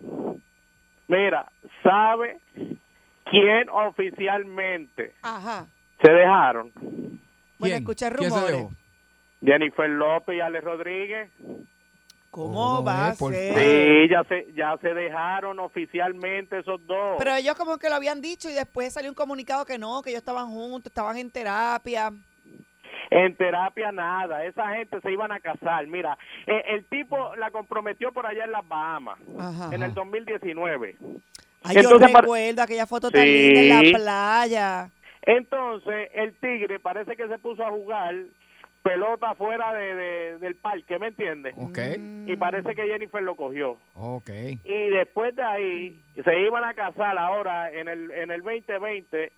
[1.09, 1.51] Mira,
[1.83, 2.41] ¿sabe
[3.25, 5.67] quién oficialmente Ajá.
[6.03, 6.73] se dejaron?
[6.75, 7.21] Bueno,
[7.59, 7.75] ¿Quién?
[7.79, 8.77] escuché ¿Quién se rumores.
[9.45, 11.31] Jennifer López y Alex Rodríguez.
[12.31, 13.55] ¿Cómo ¿Cómo va a ser?
[13.55, 17.17] Sí, ya se, ya se dejaron oficialmente esos dos.
[17.17, 20.11] Pero ellos como que lo habían dicho y después salió un comunicado que no, que
[20.11, 22.13] ellos estaban juntos, estaban en terapia.
[23.11, 25.87] En terapia nada, esa gente se iban a casar.
[25.87, 26.17] Mira,
[26.47, 29.75] eh, el tipo la comprometió por allá en las Bahamas Ajá.
[29.75, 30.97] en el 2019.
[31.63, 33.51] Ay, Entonces, yo recuerdo aquella foto tan Sí.
[33.53, 34.91] linda en la playa.
[35.23, 38.15] Entonces, el tigre parece que se puso a jugar
[38.83, 41.55] pelota fuera de, de- del parque, ¿me entiendes?
[41.59, 41.79] Ok,
[42.27, 43.77] Y parece que Jennifer lo cogió.
[43.95, 44.31] ok.
[44.63, 49.33] Y después de ahí, se iban a casar ahora en el, en el 2020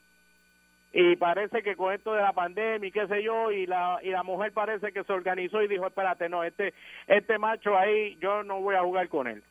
[0.93, 4.11] y parece que con esto de la pandemia y qué sé yo, y la, y
[4.11, 6.73] la mujer parece que se organizó y dijo, espérate, no, este,
[7.07, 9.43] este macho ahí, yo no voy a jugar con él.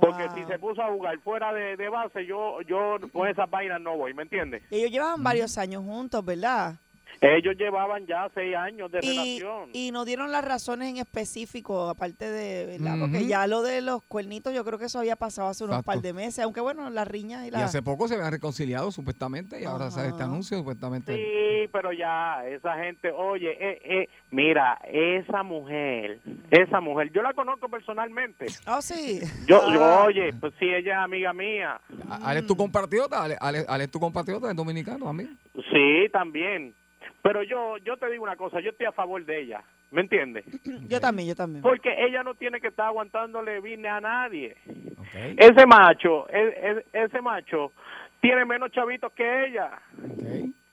[0.00, 0.34] Porque Wow.
[0.36, 3.96] si se puso a jugar fuera de, de base, yo yo con esas vainas no
[3.96, 4.62] voy, ¿me entiendes?
[4.70, 6.74] Ellos llevaban varios años juntos, ¿verdad?
[7.20, 9.70] Ellos llevaban ya seis años de Y, relación.
[9.72, 12.96] y no dieron las razones en específico, aparte de, ¿verdad?
[13.00, 15.86] Porque ya lo de los cuernitos yo creo que eso había pasado hace unos Exacto.
[15.92, 17.62] par de meses, aunque bueno, las riñas y Y las...
[17.62, 20.30] hace poco se habían reconciliado supuestamente y ahora sale este Ajá.
[20.30, 21.14] anuncio supuestamente.
[21.16, 26.20] Sí, pero ya, esa gente, oye, eh, eh, mira, esa mujer,
[26.52, 28.46] esa mujer, yo la conozco personalmente.
[28.68, 29.20] Oh, sí.
[29.46, 30.04] Yo, yo, Ah.
[30.06, 31.80] oye, pues sí, ella es amiga mía.
[32.22, 35.30] Ale es tu compatriota, Ale, Ale- Ale es tu compatriota, es dominicano, amigo.
[35.72, 36.74] Sí, también.
[37.22, 40.44] Pero yo, yo te digo una cosa, yo estoy a favor de ella, ¿me entiendes?
[40.88, 41.62] Yo también, yo también.
[41.62, 44.56] Porque ella no tiene que estar aguantándole vine a nadie.
[44.98, 47.72] Ok, Ese macho, e- e- ese macho
[48.20, 49.70] tiene menos chavitos que ella.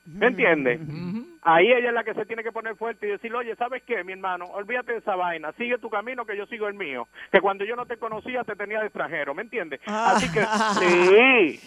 [0.05, 0.79] ¿me entiendes?
[1.41, 4.03] Ahí ella es la que se tiene que poner fuerte y decirle, oye, ¿sabes qué,
[4.03, 4.45] mi hermano?
[4.45, 7.07] Olvídate de esa vaina, sigue tu camino que yo sigo el mío.
[7.31, 9.79] Que cuando yo no te conocía te tenía de extranjero, ¿me entiendes?
[9.85, 10.13] Ah.
[10.15, 10.39] Así que,
[10.79, 11.59] sí,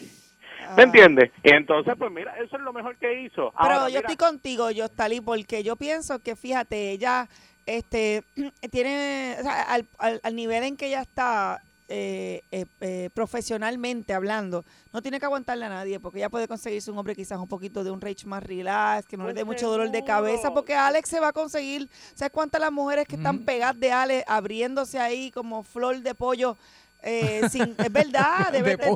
[0.77, 1.31] ¿me entiendes?
[1.43, 3.51] Y entonces, pues mira, eso es lo mejor que hizo.
[3.51, 7.29] Pero Ahora, yo mira, estoy contigo, Yostali, porque yo pienso que, fíjate, ella
[7.67, 8.23] este
[8.71, 14.13] tiene, o sea, al, al- al nivel en que ella está eh, eh, eh, profesionalmente
[14.13, 17.49] hablando, no tiene que aguantarle a nadie, porque ella puede conseguirse un hombre quizás un
[17.49, 20.53] poquito de un rage más relax, que no le dé Pues mucho dolor de cabeza,
[20.53, 24.25] porque Alex se va a conseguir, ¿sabes cuántas las mujeres que están pegadas de Alex,
[24.29, 26.57] abriéndose ahí como flor de pollo?
[27.01, 28.89] Eh, sin, es verdad, De es verdad,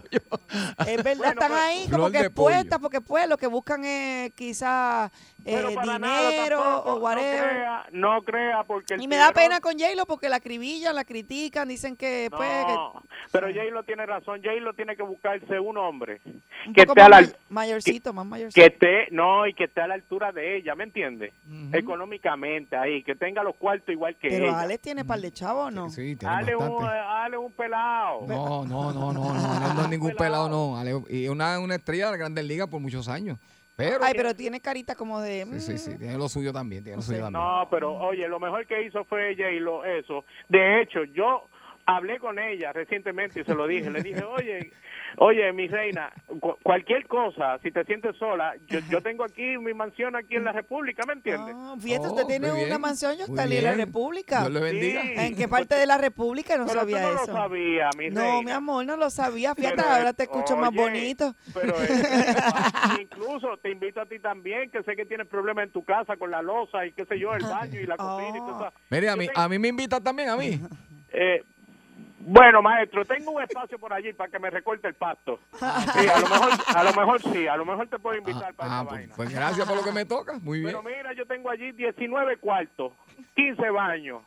[1.19, 5.11] Bueno, están pues, ahí como que expuestas porque pues lo que buscan es quizás
[5.45, 7.43] eh, pero nada dinero tampoco, o whatever.
[7.43, 11.05] No crea, no crea porque y me da pena con J-Lo porque la acribillan, la
[11.05, 14.41] critican, dicen que pues que No, pero Jay lo tiene razón.
[14.43, 16.21] Jay lo tiene que buscarse un hombre
[16.67, 18.61] un que esté a la, may- mayorcito, más mayorcito.
[18.61, 21.33] que esté, no, y que esté a la altura de ella, ¿me entiendes?
[21.73, 24.61] Económicamente ahí, que tenga los cuartos igual que Pero ella.
[24.61, 25.89] Alex tiene par de chavos, ¿o ¿no?
[25.91, 26.97] Sí, tiene Dale un, bastante.
[26.97, 27.92] dale un pelado.
[28.27, 30.77] No, no, no, no, no, no es ningún pelado, no.
[30.79, 33.39] Ale- y una, una estrella de la Grandes Ligas por muchos años.
[33.75, 36.85] Pero, Ay, pero tiene carita como de sí, sí, sí, mm, tiene lo suyo también,
[36.85, 37.43] tiene lo No suyo también.
[37.43, 40.25] No, pero oye, lo mejor que hizo fue Jay lo eso.
[40.49, 41.49] De hecho, yo
[41.87, 43.91] hablé con ella recientemente y se lo dije.
[43.91, 44.73] Le dije, oye,
[45.19, 49.75] oye, mi reina, cu- cualquier cosa, si te sientes sola, yo, yo tengo aquí mi
[49.75, 51.55] mansión aquí en la República, ¿me entiendes?
[51.55, 53.73] no, fíjate, Oh, usted tiene muy una bien, mansión, muy Yostali, en la.
[53.75, 54.41] República.
[54.41, 55.03] Dios le bendiga.
[55.03, 55.13] Sí.
[55.17, 56.57] ¿En qué parte de la República?
[56.57, 57.27] No pero sabía tú no eso.
[57.27, 58.43] lo sabías, mi No, reina.
[58.43, 59.55] mi amor, no lo sabía.
[59.55, 61.35] Fíjate, Pero, ahora te escucho más bonito.
[61.53, 61.89] Pero eh,
[63.01, 66.31] incluso te invito a ti también, que sé que tienes problemas en tu casa con
[66.31, 68.47] la losa y qué sé yo, el baño y la cocina y Oh.
[68.47, 68.75] todo eso.
[68.91, 70.61] Mire, a Yo mí, a mí me invita también, a mí.
[71.13, 71.43] Eh,
[72.25, 75.39] bueno, maestro, tengo un espacio por allí para que me recorte el pasto.
[75.93, 78.57] Sí, a lo mejor, a lo mejor sí, a lo mejor te puedo invitar Ah,
[78.57, 79.15] para ah, esa pues, vaina.
[79.17, 80.39] pues gracias por lo que me toca.
[80.43, 80.71] Muy bien.
[80.73, 82.93] Pero mira, yo tengo allí 19 cuartos,
[83.35, 84.23] 15 baños.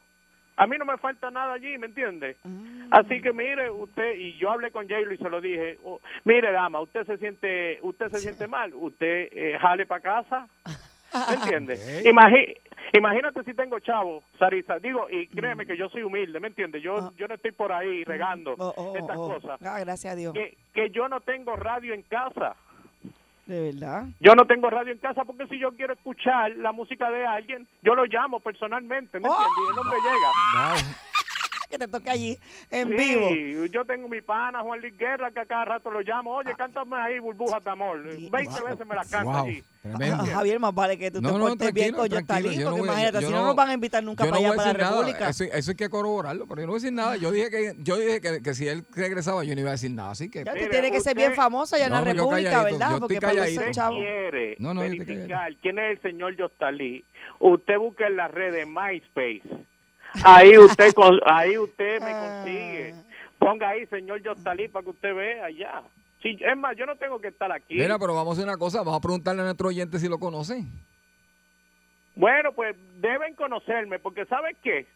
[0.57, 2.37] A mí no me falta nada allí, ¿me entiende?
[2.43, 2.87] Mm.
[2.91, 6.51] Así que mire, usted y yo hablé con Jaylo y se lo dije, oh, mire
[6.53, 10.47] dama, usted se siente, usted se siente mal, usted eh, jale para casa,
[11.29, 11.73] ¿me entiende?
[11.73, 12.05] Ok.
[12.05, 12.57] Imagi-
[12.93, 14.79] Imagínate si tengo chavo, Sarisa.
[14.79, 16.81] Digo, y créeme que yo soy humilde, ¿me entiendes?
[16.81, 19.33] Yo, yo no estoy por ahí regando Oh, oh, estas oh.
[19.33, 19.59] cosas.
[19.65, 20.33] Ah, gracias a Dios.
[20.33, 22.55] Que, que yo no tengo radio en casa.
[23.47, 24.05] De verdad.
[24.21, 27.67] Yo no tengo radio en casa porque si yo quiero escuchar la música de alguien,
[27.81, 29.57] yo lo llamo personalmente, ¿me entiendes?
[29.67, 30.75] Y el hombre llega.
[31.75, 32.39] Que te toque allí
[32.71, 33.65] en Sí, vivo.
[33.65, 36.31] yo tengo mi pana Juan Luis Guerra que a cada rato lo llamo.
[36.35, 38.01] Oye, cántame ahí burbujas de amor.
[38.01, 38.29] 20
[38.63, 39.63] veces me la canta Wow, allí.
[39.81, 40.17] tremendo.
[40.21, 43.21] Ah, Javier, más vale que tú No, te no, portes bien con no porque imagínate,
[43.21, 44.89] yo si no- no nos van a invitar nunca para no allá, para la nada,
[44.95, 45.29] República.
[45.29, 47.17] Eso, eso hay que corroborarlo, pero yo no voy a decir nada.
[47.17, 49.91] Yo dije que yo dije que, que si él regresaba yo no iba a decir
[49.91, 52.99] nada, así que Ya tú tienes que ser bien famoso allá en la República, ¿verdad?
[52.99, 53.99] Porque para chavos.
[53.99, 57.03] quiere No, no, verificar quién es el señor Yostalí,
[57.39, 59.41] usted busca en las redes MySpace.
[60.23, 62.95] Ahí usted con- ahí usted me consigue.
[63.37, 65.81] Ponga ahí señor Yostalí para que usted vea allá.
[66.23, 67.75] Es más, yo no tengo que estar aquí.
[67.75, 70.17] Mira, pero vamos a hacer una cosa, vamos a preguntarle a nuestro oyente si lo
[70.17, 70.65] conocen.
[72.15, 74.87] Bueno, pues deben conocerme, porque ¿sabes qué?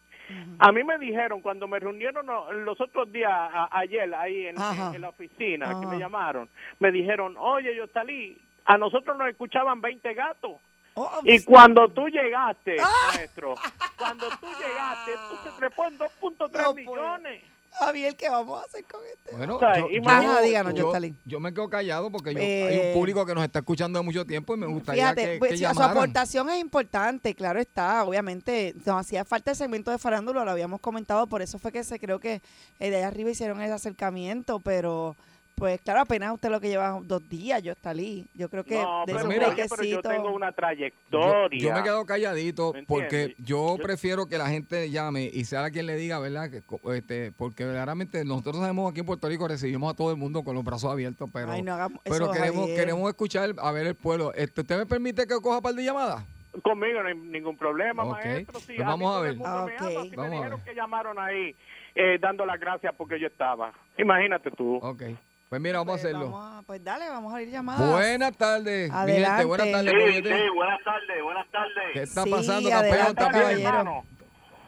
[0.60, 2.24] A mí me dijeron cuando me reunieron
[2.64, 4.54] los otros días, a- ayer, ahí en,
[5.00, 6.48] la oficina, que me llamaron,
[6.78, 10.52] me dijeron, oye, yo salí, a nosotros nos escuchaban 20 gatos.
[10.94, 12.76] Oh, y cuando tú llegaste,
[13.12, 13.54] maestro,
[13.96, 17.42] cuando tú llegaste, tú se trepó en 2.3 millones.
[17.72, 19.36] Javier, ¿qué vamos a hacer con este?
[19.36, 20.92] Bueno, O sea, yo, imagínate- Ajá, díganos, yo-
[21.24, 24.04] yo me quedo callado porque yo, Eh, hay un público que nos está escuchando de
[24.04, 28.02] mucho tiempo y me gustaría Fíjate, que, pues, que su aportación es importante, claro está,
[28.02, 31.84] obviamente nos hacía falta el segmento de farándula, lo habíamos comentado, por eso fue que
[31.84, 32.42] se creo que
[32.80, 35.14] eh, de allá arriba hicieron ese acercamiento, pero
[35.60, 38.74] pues claro, apenas usted lo que lleva dos días, yo está ahí, yo creo que
[38.82, 41.60] No, de pero mira, pero yo tengo una Yo, trayectoria.
[41.60, 45.70] yo me quedo calladito ¿Me porque yo Yo- prefiero que la gente llame y sea
[45.70, 46.50] quien le diga, ¿verdad?
[46.50, 46.62] Que,
[46.96, 50.54] este, porque verdaderamente nosotros sabemos aquí en Puerto Rico recibimos a todo el mundo con
[50.56, 52.76] los brazos abiertos, pero, Ay, no hagamos pero eso, queremos Javier.
[52.80, 54.32] queremos escuchar a ver el pueblo.
[54.34, 56.24] Este, ¿Usted me permite que coja par de llamadas?
[56.64, 58.58] Conmigo no hay ningún problema, maestro.
[58.58, 59.36] Sí, pues vamos a ver.
[59.44, 59.80] Ah, me ok.
[59.80, 60.68] ama, sí me Vamos a dijeron ver.
[60.68, 61.54] que llamaron ahí
[61.94, 63.72] eh, dando las gracias porque yo estaba.
[63.98, 64.76] Imagínate tú.
[64.82, 65.02] Ok.
[65.50, 66.30] Pues mira, vamos a hacerlo.
[66.30, 67.90] Vamos a- pues dale, vamos a ir llamadas.
[67.90, 69.26] Buenas tardes, mi Adelante.
[69.26, 69.44] gente.
[69.46, 69.90] Buenas tardes,
[70.22, 71.84] Sí, buenas tardes, buenas tardes.
[71.92, 73.50] ¿Qué está Sí, pasando, adelante, campeón?
[73.50, 73.84] ¿Está.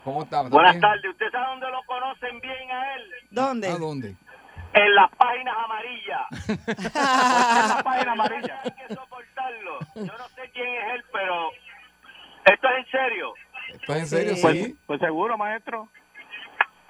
[0.03, 0.37] ¿Cómo está?
[0.39, 1.11] ¿Está Buenas tardes.
[1.12, 3.03] ¿Usted sabe dónde lo conocen bien a él?
[3.30, 3.68] ¿Dónde?
[3.68, 4.16] ¿A dónde?
[4.74, 6.49] En las páginas amarillas.
[7.62, 8.61] En la página amarilla.
[8.64, 9.78] Hay que soportarlo.
[9.95, 11.51] Yo no sé quién es él, pero
[12.47, 13.35] esto es en serio.
[13.72, 14.35] ¿Esto es en serio?
[14.43, 14.76] Pues, Sí.
[14.89, 15.89] pues seguro, maestro.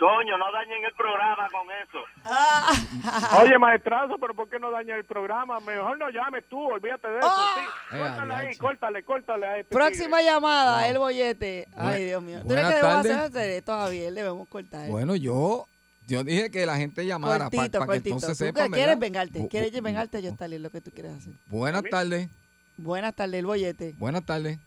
[0.02, 3.40] Coño, no dañen el programa con eso.
[3.40, 5.60] Oye, maestrazo, pero ¿por qué no daña el programa?
[5.60, 7.28] Mejor no llames tú, olvídate de eso.
[7.30, 7.54] Ah.
[7.54, 10.32] Sí, Eh, córtale ahí, córtale, córtale a este Próxima tigre.
[10.32, 11.68] llamada, el bollete.
[11.76, 12.40] Ay, Dios mío.
[12.42, 14.12] ¿Tú crees que debemos hacer esto, Javier?
[14.12, 14.88] Debemos cortar.
[14.88, 15.66] Bueno, yo,
[16.08, 18.98] yo dije que la gente llamara para que entonces que quieres ¿verdad?
[18.98, 21.32] vengarte, quieres vengarte, yo está lo que tú quieres hacer.
[21.46, 22.28] Buenas tardes,
[22.76, 23.94] Buenas tardes, el bollete.
[23.98, 24.58] buenas tardes.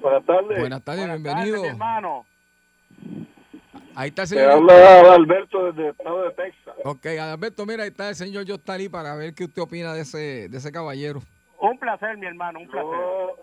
[0.00, 0.58] Buenas tardes.
[0.58, 1.64] Buenas tardes, Buenas bienvenido.
[1.66, 2.24] hermano.
[3.96, 4.50] Ahí está el Te señor.
[4.52, 6.74] habla Alberto desde el estado de Texas.
[6.84, 10.48] Ok, Alberto, mira, ahí está el señor Yostalí para ver qué usted opina de ese,
[10.48, 11.20] de ese caballero.
[11.60, 12.90] Un placer, mi hermano, un placer.
[12.90, 13.36] Yo,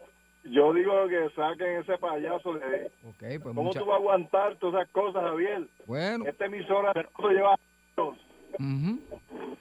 [0.51, 2.91] yo digo que saquen ese payaso de...
[3.03, 5.67] Ok, pues ¿Cómo mucha- tú vas a aguantar todas esas cosas, Javier?
[5.87, 7.55] Bueno, Esta emisora esto lleva
[7.97, 8.17] años.
[8.59, 8.99] ujú.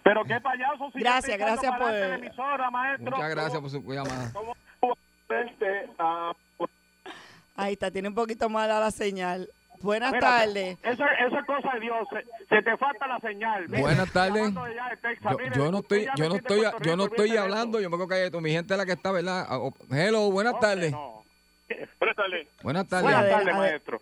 [0.04, 3.10] Pero qué payaso si Gracias, gracias por- la emisora, maestro.
[3.12, 4.30] muchas gracias por su llamada.
[5.98, 6.32] A-
[7.56, 9.48] Ahí está, tiene un poquito mala la señal.
[9.82, 10.78] Buenas tardes.
[10.82, 12.08] Eso, eso es cosa de Dios.
[12.10, 13.68] Se, se te falta la señal.
[13.68, 14.52] Mire, Buenas tardes.
[15.54, 18.40] Yo, no estoy, yo me no estoy, yo no estoy hablando, yo me quedo callado.
[18.40, 19.46] Mi gente es la que está, ¿verdad?
[19.48, 20.92] Ah, oh, Hello, buenas tardes.
[21.98, 22.48] Buenas tardes.
[22.62, 23.10] Buenas tardes.
[23.12, 24.00] Buenas maestro.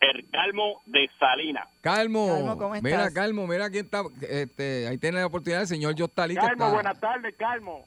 [0.00, 1.68] El Calmo de Salina.
[1.80, 3.10] Calmo, Calmo, ¿cómo mira?
[3.12, 6.68] Calmo, mira quién está, este, ahí tiene la oportunidad el señor Yostalí Calmo, está.
[6.72, 7.86] buenas tardes, Calmo.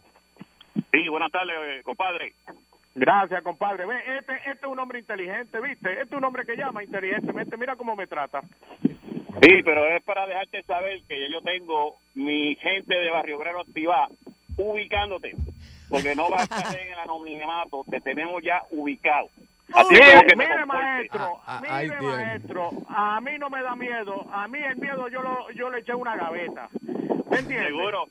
[0.94, 2.34] Sí, buenas tardes, eh, compadre.
[2.96, 3.86] Gracias, compadre.
[3.86, 5.92] Ve, este, este es un hombre inteligente, ¿viste?
[5.92, 7.58] Este es un hombre que llama inteligentemente.
[7.58, 8.42] Mira cómo me trata.
[9.42, 14.08] Sí, pero es para dejarte saber que yo tengo mi gente de Barrio Obrero activada
[14.58, 15.36] ubicándote.
[15.90, 19.30] Porque no vas a estar en el anonimato, te tenemos ya ubicado.
[19.74, 24.48] Así que Mire, maestro, Ah, ah, mire, maestro, a mí no me da miedo, a
[24.48, 26.70] mí el miedo yo lo, yo le eché una gaveta,
[27.30, 27.68] ¿me entiendes?
[27.68, 28.08] Seguro.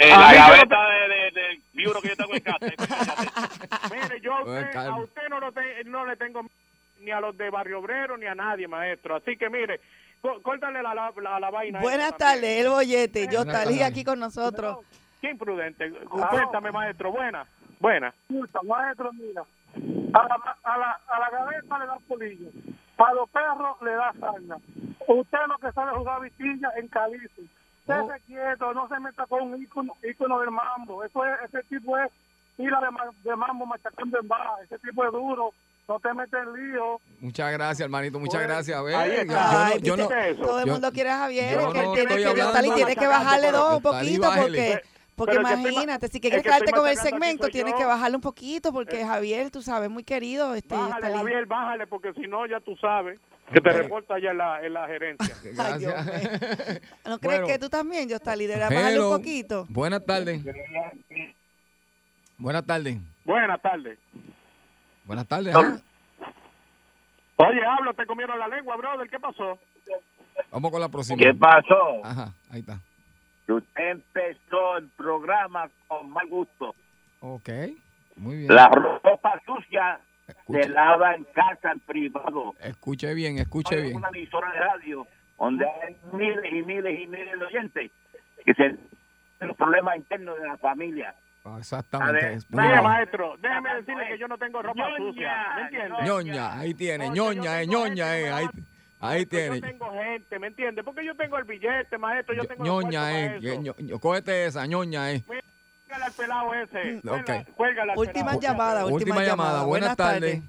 [0.00, 0.76] Eh, la no gaveta
[1.08, 1.27] de,
[1.78, 2.58] libro que yo tengo en casa.
[3.94, 6.42] Mire, yo a usted, a usted no, lo te- no le tengo
[7.00, 9.80] ni a los de Barrio Obrero ni a nadie, maestro, así que mire,
[10.20, 11.80] có- córtale la, la, la, la vaina.
[11.80, 13.28] Buenas tardes, el bollete.
[13.30, 13.82] Yo tardes.
[13.82, 14.78] aquí con nosotros.
[15.20, 17.46] Qué imprudente, cuéntame, maestro, buena,
[17.80, 18.12] buena.
[18.64, 19.42] Maestro, mira,
[20.14, 22.50] a la, a la, a la gaveta le da polillo,
[22.96, 24.56] para los perros le da sarna.
[25.06, 27.42] Usted lo que sabe jugar vitilla en Calice.
[27.88, 28.00] Oh.
[28.12, 31.02] Estése quieto, no se meta con un ícono, ícono del mambo.
[31.04, 32.10] Eso es, ese tipo es
[32.56, 34.52] pila de, de mambo machacando en baja.
[34.64, 35.52] Ese tipo es duro.
[35.88, 37.00] No te metes en lío.
[37.20, 38.84] Muchas gracias, hermanito, muchas gracias.
[38.84, 39.52] Ve, ahí yo está.
[39.52, 40.08] no- Ay, yo no-
[40.46, 42.70] todo el yo- mundo quiere a Javier, yo que él no tiene que, hablando- Yostali
[42.72, 44.80] tiene que bajarle dos un poquito porque,
[45.16, 47.78] porque Pero es que imagínate, si es quieres que quedarte con el segmento, tienes yo.
[47.78, 50.54] que bajarle un poquito porque Javier, tú sabes, muy querido.
[50.54, 51.16] Este, Bájale.
[51.16, 53.18] Javier, bájale, porque si no, ya tú sabes
[53.52, 55.34] que te reporta allá en la, en la gerencia.
[55.58, 56.14] Ay, Dios mío.
[57.06, 57.46] ¿No crees Bueno.
[57.46, 59.10] que tú también, Yostali, deberías bajarle Hello.
[59.10, 59.66] un poquito?
[59.68, 60.42] Buenas tardes.
[62.38, 62.98] Buenas tardes.
[63.24, 63.98] Buenas tardes.
[65.04, 65.54] Buenas tardes.
[67.40, 69.08] Oye, hablo, te comieron la lengua, brother.
[69.08, 69.58] ¿Qué pasó?
[70.50, 71.18] Vamos con la próxima.
[71.18, 72.04] ¿Qué pasó?
[72.04, 72.80] Ajá, ahí está.
[73.48, 76.74] Usted empezó el programa con mal gusto.
[77.20, 77.48] Ok,
[78.16, 78.54] muy bien.
[78.54, 80.00] La ropa sucia
[80.48, 82.54] se lava en casa, en privado.
[82.60, 83.96] Escuche bien, escuche bien.
[83.96, 85.06] una emisora de radio
[85.38, 87.90] donde hay miles y miles y miles de oyentes
[88.44, 88.76] que se
[89.44, 91.14] los problemas internos de la familia.
[91.44, 92.12] Ah, Exactamente.
[92.26, 92.50] ver, es
[92.82, 95.32] maestro, déjeme decirle que yo no tengo ropa sucia.
[95.56, 95.96] ¿Me entiende?
[96.04, 98.46] ñoña, ahí tiene, ñoña, eh, ñoña, eh, ahí,
[99.00, 99.60] ahí Yo tiene.
[99.60, 100.82] tengo gente, ¿me entiende?
[100.82, 102.34] Porque yo tengo el billete, maestro.
[102.34, 105.22] Yo tengo ñoña, eh, que ño- cógete esa, ñoña, eh.
[106.08, 106.98] Al pelado ese.
[106.98, 107.02] Ok.
[107.04, 108.40] Cuelga- cuélgale al Última pelado.
[108.40, 110.40] llamada, última, Última llamada, buenas tardes.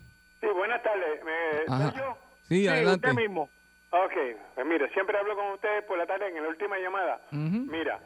[0.42, 1.24] Sí, buenas tardes.
[1.24, 1.66] ¿Me-.
[1.92, 2.18] ¿soy yo?
[2.48, 3.10] Sí, adelante.
[3.10, 3.50] usted mismo.
[3.92, 4.14] Ok,
[4.56, 7.20] pues mire, siempre hablo con ustedes por la tarde en la última llamada.
[7.32, 8.00] Mira,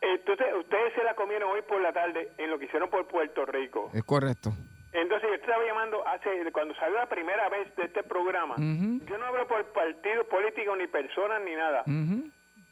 [0.00, 3.44] entonces ustedes se la comieron hoy por la tarde en lo que hicieron por Puerto
[3.44, 3.90] Rico.
[3.94, 4.52] Es correcto.
[4.92, 8.54] Entonces yo estaba llamando hace cuando salió la primera vez de este programa.
[8.56, 11.82] Yo no hablo por partido político ni personas ni nada.
[11.82, 12.30] Ujú,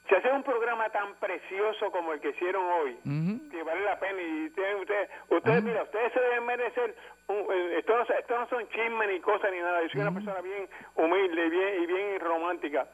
[0.09, 2.99] Si hace un programa tan precioso como el que hicieron hoy,
[3.51, 6.95] que vale la pena y tienen ustedes, ustedes mira, ustedes se deben merecer,
[7.29, 10.13] un- eh, esto, no, esto no son chismes ni cosas ni nada, yo soy una
[10.13, 12.87] persona bien humilde y bien, y bien romántica.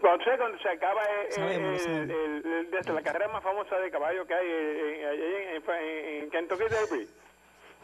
[0.00, 4.26] Cuando se, cuando se acaba eh, Sabemos, el, el- la carrera más famosa de caballo
[4.26, 7.06] que hay eh, en, allá en, en, en Kentucky Derby,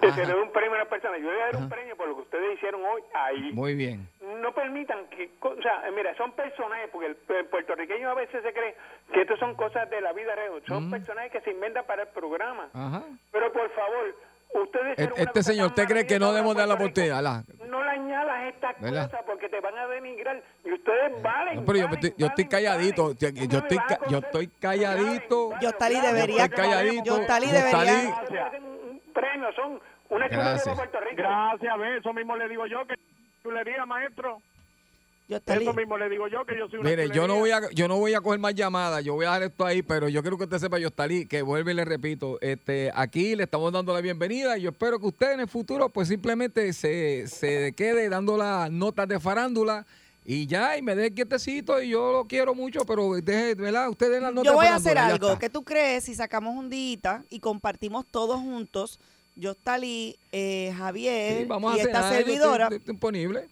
[0.01, 2.23] le da un premio a una persona, yo le daré un premio por lo que
[2.23, 4.09] ustedes hicieron hoy ahí Muy bien.
[4.41, 8.15] no permitan que, co- o sea, eh, mira, son personajes, porque el, el puertorriqueño a
[8.15, 8.77] veces se cree
[9.13, 12.09] que esto son cosas de la vida real, son personajes que se inventan para el
[12.09, 12.69] programa.
[12.73, 13.03] Ajá.
[13.33, 14.15] Pero por favor,
[14.63, 14.99] ustedes...
[14.99, 17.21] E- Este señor, ¿usted cree que no debemos dar la oportunidad?
[17.23, 19.11] La- No le añadas estas ¿Verdad?
[19.11, 21.57] cosas porque te van a denigrar y ustedes valen.
[21.57, 23.03] No, pero yo, valen, estoy, yo estoy valen, calladito.
[23.03, 23.19] valen.
[23.19, 25.51] Yo, yo estoy, ca- yo estoy calladito.
[25.61, 27.05] Yostali debería, Estoy calladito.
[27.05, 27.47] Yostali.
[27.51, 28.53] debería,
[29.21, 30.66] Merecen un premio, son una Gracias.
[30.66, 31.16] excusa de Puerto Rico.
[31.23, 32.95] Gracias, ve, eso mismo le digo yo que
[33.43, 34.41] chulería, maestro.
[35.29, 37.69] Yostali, Eso mismo le digo yo que yo soy una Mire, yo no voy chulería.
[37.69, 40.09] a yo no voy a coger más llamadas, yo voy a dejar esto ahí, pero
[40.09, 43.71] yo quiero que usted sepa, Yostalí, que vuelve y le repito, este, aquí le estamos
[43.71, 47.75] dando la bienvenida y yo espero que usted en el futuro pues simplemente se, se
[47.75, 49.85] quede dando las notas de farándula
[50.31, 53.89] y ya, y me dé quietecito y yo lo quiero mucho, pero deje, ¿verdad?
[53.89, 55.39] Usted dé las notas yo voy a hacer algo.
[55.39, 59.01] ¿Qué tú crees si sacamos un día y compartimos todos juntos?
[59.37, 62.64] Yostali, eh, Javier Sí, vamos y a esta cenar, yo estoy- servidora.
[62.70, 63.49] estoy disponible.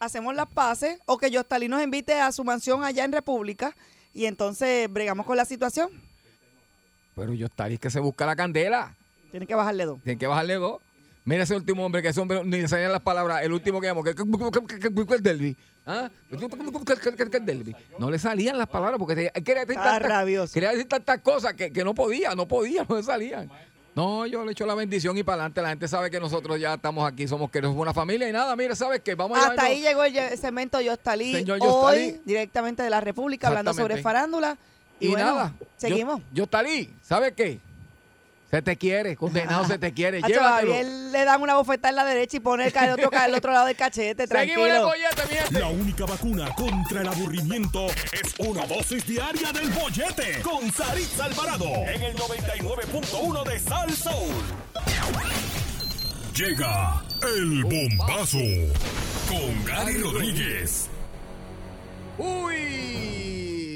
[0.00, 3.76] hacemos las paces o que Yostali nos invite a su mansión allá en República
[4.12, 5.90] y entonces bregamos con la situación.
[7.14, 8.96] Pero Yostalí es que se busca la candela.
[9.30, 10.02] Tienen que bajarle dos.
[10.02, 10.80] Tienen que bajarle dos.
[11.24, 13.42] Mira ese último hombre, que ese hombre ni salían las palabras.
[13.42, 14.14] El último que llamó, que.
[15.86, 16.10] ¿Ah?
[17.98, 20.52] No le salían las palabras porque quería decir tantas- rabioso.
[20.52, 23.50] quería decir tantas cosas que, que no podía, no podía, no le salían.
[23.94, 25.62] No, yo le echo la bendición y para adelante.
[25.62, 28.54] La gente sabe que nosotros ya estamos aquí, somos que somos una familia y nada,
[28.54, 29.14] mira, ¿sabes qué?
[29.14, 32.20] Vamos a Hasta ahí llegó el segmento Yostalí Señor hoy, Yostalí.
[32.26, 34.58] directamente de la República, hablando sobre farándula.
[35.00, 35.54] Y, Y bueno, nada.
[35.78, 36.20] seguimos.
[36.32, 37.58] Yo, Yostalí, ¿sabes qué?
[38.50, 40.22] Se te quiere, condenado se te quiere.
[40.26, 40.72] Llévatelo.
[40.72, 43.26] Javier le dan una bofetada en la derecha y pone el, ca- el otro, ca-
[43.26, 44.90] el otro lado del cachete, Seguimos el tranquilo.
[45.30, 45.60] mi gente.
[45.60, 51.66] La única vacuna contra el aburrimiento es una dosis diaria del bollete con Saritza Alvarado
[51.92, 54.34] en el 99.1 de Sal Soul.
[56.34, 57.02] Llega
[57.36, 58.38] el bombazo
[59.28, 60.86] con Gary Rodríguez.
[62.18, 63.75] Uy.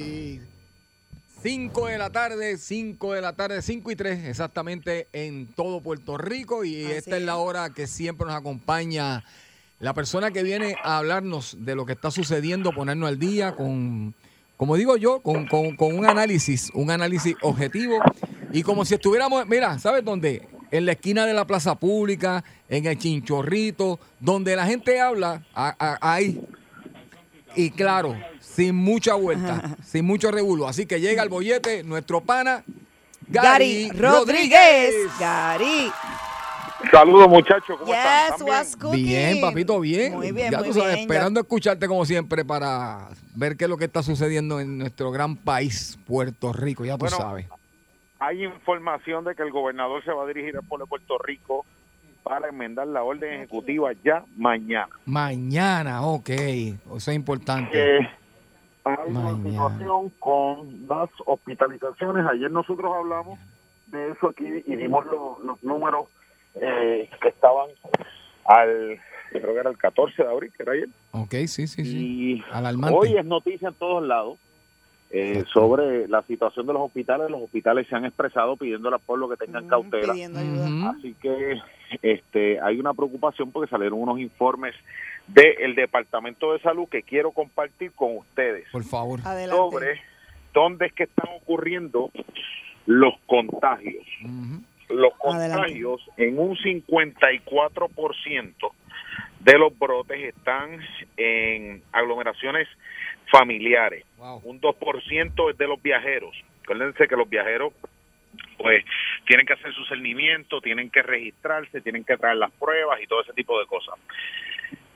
[1.43, 6.19] 5 de la tarde, 5 de la tarde, 5 y 3 exactamente en todo Puerto
[6.19, 6.65] Rico.
[6.65, 9.25] Y Así esta es la hora que siempre nos acompaña
[9.79, 14.15] la persona que viene a hablarnos de lo que está sucediendo, ponernos al día con,
[14.59, 17.99] como digo yo, con, con- con un análisis, un análisis objetivo.
[18.53, 20.47] Y como si estuviéramos, mira, ¿sabes dónde?
[20.71, 25.75] En la esquina de la plaza pública, en el chinchorrito, donde la gente habla, a-
[25.79, 26.39] a- ahí,
[27.57, 28.15] y claro,
[28.55, 30.67] sin mucha vuelta, sin mucho revuelo.
[30.69, 32.63] Así que llega el bollete, nuestro pana,
[33.29, 34.95] Gary, Gary Rodríguez.
[35.19, 35.91] Gary.
[36.91, 38.77] Saludos muchachos, ¿cómo Yes.
[38.93, 40.15] Bien, papito, bien.
[40.15, 43.65] Muy bien, ya muy tú sabes, bien, ya- esperando escucharte como siempre para ver qué
[43.65, 47.47] es lo que está sucediendo en nuestro gran país, Puerto Rico, ya tú Bueno, sabes.
[48.19, 51.67] hay información de que el gobernador se va a dirigir al pueblo de Puerto Rico
[52.23, 54.89] para enmendar la orden ejecutiva ya mañana.
[55.05, 56.31] Mañana, ok.
[56.31, 57.99] Eso es importante.
[57.99, 58.09] Eh,
[58.85, 62.27] hay una situación con las hospitalizaciones.
[62.27, 63.39] Ayer nosotros hablamos
[63.87, 66.07] de eso aquí y dimos lo- los números
[66.55, 67.69] eh, que estaban
[68.45, 68.99] al,
[69.31, 70.89] creo que era el 14 de abril, que era ayer.
[71.13, 71.97] Ok, sí, sí, sí.
[72.39, 72.97] Y Alarmante.
[72.97, 74.39] hoy es noticia en todos lados
[75.11, 77.31] eh, sobre la situación de los hospitales.
[77.31, 80.13] Los hospitales se han expresado pidiéndole al pueblo que tengan cautela.
[80.89, 81.59] Así que
[82.03, 84.75] este, hay una preocupación porque salieron unos informes
[85.33, 89.21] del Departamento de Salud que quiero compartir con ustedes Por favor.
[89.21, 90.01] sobre
[90.53, 92.11] dónde es que están ocurriendo
[92.87, 94.07] los contagios.
[94.89, 98.73] Los contagios en un 54%
[99.41, 100.81] de los brotes están
[101.17, 102.67] en aglomeraciones
[103.31, 104.05] familiares.
[104.43, 106.35] Un 2% es de los viajeros.
[106.65, 107.73] Acuérdense que los viajeros
[108.59, 108.85] pues
[109.27, 113.23] tienen que hacer su cernimiento, tienen que registrarse, tienen que traer las pruebas y todo
[113.23, 113.95] ese tipo de cosas.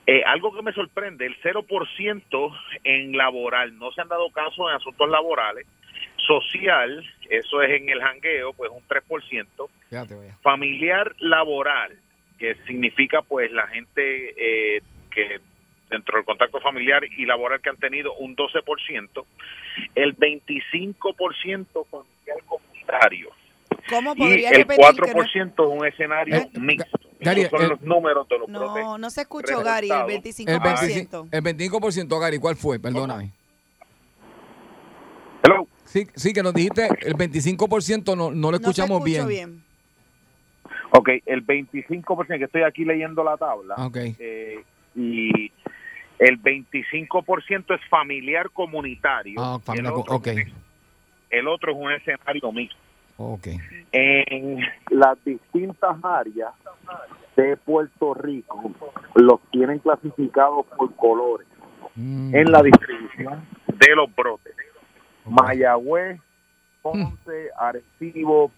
[0.07, 4.75] Eh, algo que me sorprende, el 0% en laboral, no se han dado casos en
[4.75, 5.65] asuntos laborales,
[6.17, 11.97] social, eso es en el jangueo, pues un 3%, Fíjate, familiar laboral,
[12.37, 15.39] que significa pues la gente eh, que
[15.89, 19.25] dentro del contacto familiar y laboral que han tenido un 12%,
[19.95, 23.31] el 25% familiar comunitario
[23.89, 26.99] ¿Cómo y el repetir que no- 4% es un escenario mixto.
[27.19, 30.07] Gary, Esos son el- los números de los No, no se escuchó, Gary, el reportados.
[30.07, 31.27] 25%.
[31.31, 32.79] El 25%, Gary, ¿cuál fue?
[32.79, 33.31] Perdóname.
[35.43, 35.67] Hello.
[35.85, 39.63] Sí, sí, que nos dijiste el 25% no, no lo escuchamos bien.
[40.91, 43.75] Ok, el 25% que estoy aquí leyendo la tabla.
[43.77, 43.97] Ok.
[44.19, 44.63] eh,
[44.95, 45.51] y
[46.19, 49.35] el 25% es familiar comunitario.
[49.39, 50.27] Ah, familia, el, otro, ok.
[51.29, 52.77] el otro es un escenario mixto.
[53.17, 53.47] Ok.
[53.91, 54.59] En
[54.89, 56.53] las distintas áreas
[57.35, 58.71] de Puerto Rico
[59.15, 61.47] los tienen clasificados por colores
[61.95, 62.35] Mm.
[62.35, 64.53] en la distribución de los brotes.
[65.25, 66.19] Mayagüez,
[66.81, 68.51] Ponce, Arecibo,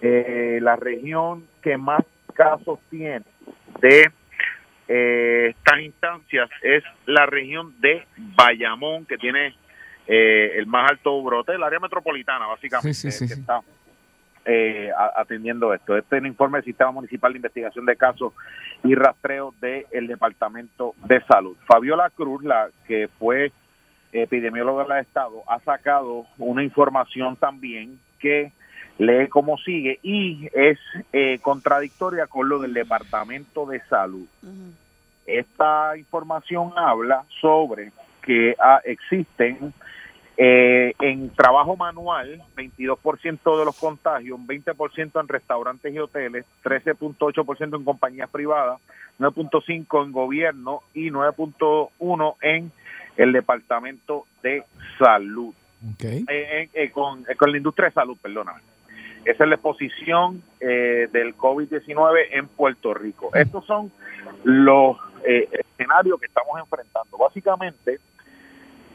[0.00, 2.02] eh, la región que más
[2.34, 3.22] casos tiene
[3.80, 4.10] de
[4.88, 8.04] eh, estas instancias es la región de
[8.36, 9.54] Bayamón, que tiene
[10.08, 13.60] eh, el más alto brote, el área metropolitana, básicamente, Sí, sí, sí, que está
[14.44, 15.96] eh, atendiendo esto.
[15.96, 18.32] Este es el informe del Sistema Municipal de Investigación de Casos
[18.82, 21.56] y Rastreo del Departamento de Salud.
[21.66, 23.52] Fabiola Cruz, la que fue
[24.12, 28.52] epidemióloga del Estado, ha sacado una información también que
[28.98, 30.78] lee como sigue y es
[31.12, 34.26] eh, contradictoria con lo del Departamento de Salud.
[35.26, 39.72] Esta información habla sobre que ah, existen
[40.36, 47.76] eh, en trabajo manual 22% de los contagios, un 20% en restaurantes y hoteles, 13.8%
[47.76, 48.80] en compañías privadas,
[49.18, 52.72] 9.5% en gobierno y 9.1% en
[53.16, 54.64] el Departamento de
[54.98, 55.54] Salud.
[56.00, 58.60] Eh, eh, eh, con, eh, con la industria de salud, perdóname.
[59.24, 63.30] Esa es la exposición eh, del COVID-19 en Puerto Rico.
[63.34, 63.92] Estos son
[64.42, 67.18] los eh, escenarios que estamos enfrentando.
[67.18, 68.00] Básicamente,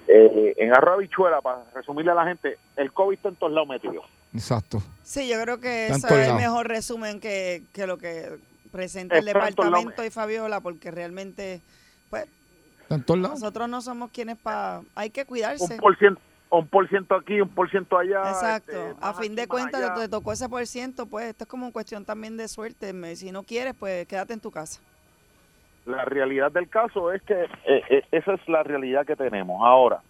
[0.07, 3.69] eh, en arroz habichuela, para resumirle a la gente, el COVID está en todos lados
[3.69, 4.01] metido.
[4.33, 4.81] Exacto.
[5.03, 8.37] Sí, yo creo que eso es el mejor resumen que, que lo que
[8.71, 11.61] presenta el Está departamento y Fabiola, porque realmente,
[12.09, 12.25] pues,
[12.81, 13.39] Está en todos lados.
[13.39, 14.81] nosotros no somos quienes para...
[14.95, 15.73] Hay que cuidarse.
[15.73, 18.29] Un por ciento, un por ciento aquí, un por ciento allá.
[18.29, 18.71] Exacto.
[18.71, 22.05] este, a fin de cuentas, te, tocó ese por ciento, pues esto es como cuestión
[22.05, 22.93] también de suerte.
[22.93, 24.79] Me- Si no quieres, pues quédate en tu casa.
[25.87, 29.61] La realidad del caso es que eh, eh, esa es la realidad que tenemos.
[29.63, 30.01] Ahora,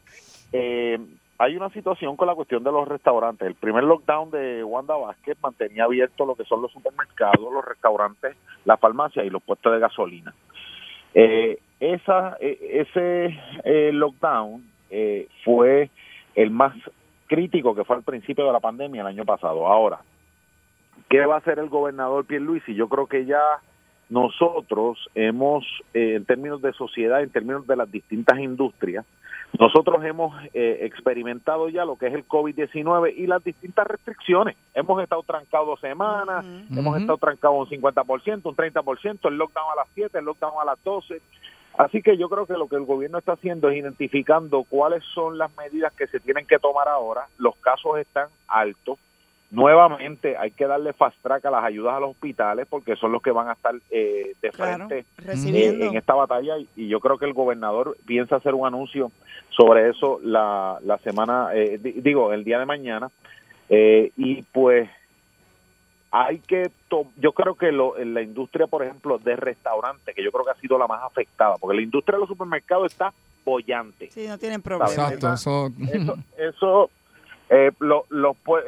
[0.51, 0.97] eh,
[1.37, 3.47] hay una situación con la cuestión de los restaurantes.
[3.47, 8.35] El primer lockdown de Wanda Vázquez mantenía abierto lo que son los supermercados, los restaurantes,
[8.65, 10.33] las farmacias y los puestos de gasolina.
[11.13, 13.39] Eh, esa, ese
[13.93, 14.63] lockdown
[15.43, 15.91] fue
[16.33, 16.73] el más
[17.27, 19.67] crítico que fue al principio de la pandemia el año pasado.
[19.67, 19.99] Ahora,
[21.07, 22.73] ¿qué va a hacer el gobernador Pierluisi?
[22.73, 23.41] Yo creo que ya
[24.09, 29.05] nosotros hemos, eh, en términos de sociedad, en términos de las distintas industrias,
[29.59, 34.55] nosotros hemos eh, experimentado ya lo que es el COVID-19 y las distintas restricciones.
[34.73, 39.75] Hemos estado trancados dos semanas, hemos estado trancados un 50%, un 30%, el lockdown a
[39.75, 41.21] las 7, el lockdown a las 12.
[41.77, 45.37] Así que yo creo que lo que el gobierno está haciendo es identificando cuáles son
[45.37, 47.27] las medidas que se tienen que tomar ahora.
[47.37, 48.99] Los casos están altos.
[49.49, 53.21] Nuevamente hay que darle fast track a las ayudas a los hospitales porque son los
[53.21, 55.05] que van a estar eh, de Claro, frente
[55.55, 59.11] eh, en esta batalla y, y yo creo que el gobernador piensa hacer un anuncio
[59.49, 63.09] sobre eso la, la semana, eh, di- digo, el día de mañana.
[63.69, 64.89] Eh, y pues
[66.11, 70.23] hay que, to- yo creo que lo, en la industria, por ejemplo, de restaurantes, que
[70.23, 73.13] yo creo que ha sido la más afectada, porque la industria de los supermercados está
[73.45, 74.09] bollante.
[74.11, 74.91] Sí, no tienen problema.
[74.91, 75.71] Exacto, eso.
[75.91, 76.89] Eso, eso
[77.49, 78.05] eh, lo-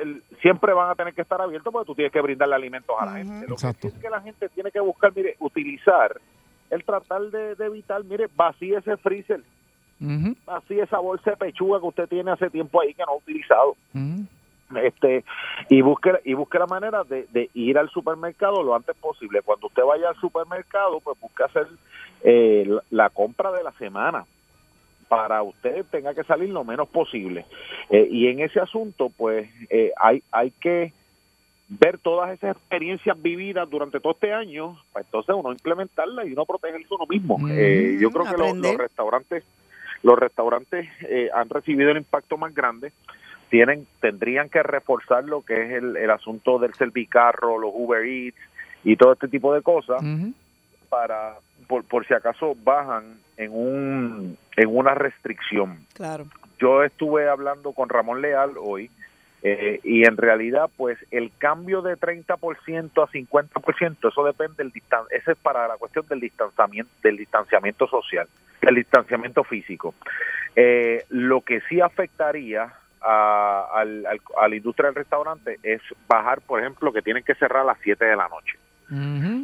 [0.02, 3.06] el- siempre van a tener que estar abiertos porque tú tienes que brindarle alimentos a
[3.06, 3.46] la gente.
[3.48, 3.82] Lo Exacto.
[3.82, 6.16] que sí es que la gente tiene que buscar, mire, utilizar,
[6.70, 9.42] el tratar de, de evitar, mire, vacíe ese freezer,
[10.02, 13.16] Ujú, vacíe esa bolsa de pechuga que usted tiene hace tiempo ahí que no ha
[13.18, 13.76] utilizado.
[14.84, 15.26] este
[15.70, 19.66] y busque y busque la manera de, de ir al supermercado lo antes posible cuando
[19.68, 21.68] usted vaya al supermercado pues busque hacer
[22.24, 24.26] eh, la, la compra de la semana
[25.10, 27.46] para usted tenga que salir lo menos posible.
[27.90, 30.94] Eh, y en ese asunto pues eh, hay hay que
[31.68, 36.46] ver todas esas experiencias vividas durante todo este año pues entonces uno implementarlas y uno
[36.46, 37.38] protegerse uno mismo.
[37.50, 39.44] Eh, yo creo que los- restaurantes
[40.02, 42.94] los restaurantes eh, han recibido el impacto más grande.
[43.50, 48.38] Tienen tendrían que reforzar lo que es el, el asunto del servicarro, los Uber Eats
[48.84, 50.02] y todo este tipo de cosas
[50.90, 51.36] para
[51.68, 55.86] por, por si acaso bajan en un en una restricción.
[55.94, 56.26] Claro.
[56.60, 58.92] Yo estuve hablando con Ramón Leal hoy
[59.42, 65.04] eh, y en realidad pues el cambio de 30% a 50% eso depende del distan
[65.12, 68.28] ese es para la cuestión del distanciamiento del distanciamiento social,
[68.62, 69.96] del distanciamiento físico.
[70.56, 76.42] Eh, lo que sí afectaría a, al- al- a la industria del restaurante es bajar,
[76.42, 78.58] por ejemplo, que tienen que cerrar a las 7 de la noche.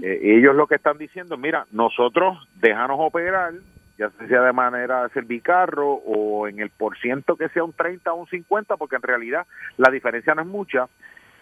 [0.03, 3.53] Eh, ellos lo que están diciendo, mira, nosotros déjanos operar,
[3.97, 8.11] ya sea de manera de servicarro o en el por ciento que sea un 30
[8.13, 9.45] o un 50, porque en realidad
[9.77, 10.87] la diferencia no es mucha,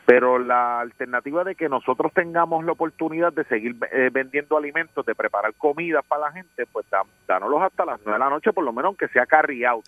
[0.05, 5.15] pero la alternativa de que nosotros tengamos la oportunidad de seguir eh, vendiendo alimentos, de
[5.15, 8.63] preparar comidas para la gente, pues da- dánoslos hasta las 9 de la noche, por
[8.65, 9.85] lo menos aunque sea carry out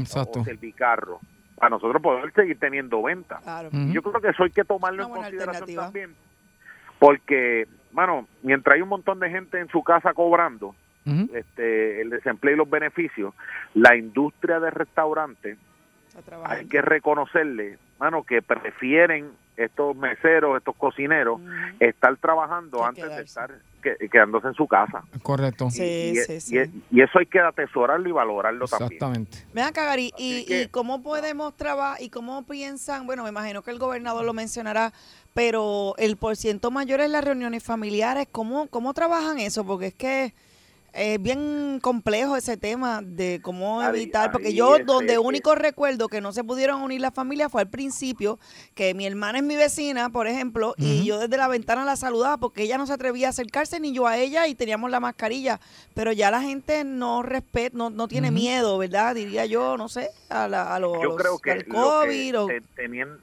[0.00, 0.40] Exacto.
[0.40, 1.20] o servicarro,
[1.56, 3.40] para nosotros poder seguir teniendo venta.
[3.66, 3.92] Ujú.
[3.92, 6.14] Yo creo que eso hay que tomarlo en consideración también,
[6.98, 10.74] porque, bueno, mientras hay un montón de gente en su casa cobrando
[11.34, 13.34] Este el desempleo y los beneficios,
[13.74, 15.58] la industria de restaurantes
[16.44, 21.40] hay que reconocerle, mano, que prefieren estos meseros, estos cocineros,
[21.80, 23.50] estar trabajando antes de estar
[23.82, 25.02] que- quedándose en su casa.
[25.22, 25.70] Correcto.
[25.70, 26.56] Sí, y, sí, sí.
[26.90, 28.92] y- y eso hay que atesorarlo y valorarlo también.
[28.92, 29.38] Exactamente.
[29.52, 33.70] Ven acá, Gary, y, y cómo podemos trabajar y cómo piensan, bueno, me imagino que
[33.70, 34.92] el gobernador lo mencionará,
[35.34, 39.64] pero el porciento mayor es las reuniones familiares, ¿cómo, cómo trabajan eso?
[39.64, 40.32] Porque es que
[40.98, 45.54] es bien complejo ese tema de cómo Ahí- evitar, porque yo es- donde es- único
[45.54, 48.38] recuerdo que no se pudieron unir las familias fue al principio,
[48.74, 52.36] que mi hermana es mi vecina, por ejemplo, y yo desde la ventana la saludaba
[52.38, 55.60] porque ella no se atrevía a acercarse ni yo a ella y teníamos la mascarilla,
[55.94, 59.14] pero ya la gente no respeta, no, no tiene miedo, ¿verdad?
[59.14, 61.64] Diría yo, no sé, a, la, a, lo- a Yo los- creo que, al lo
[61.64, 63.18] que COVID o- te- teniendo,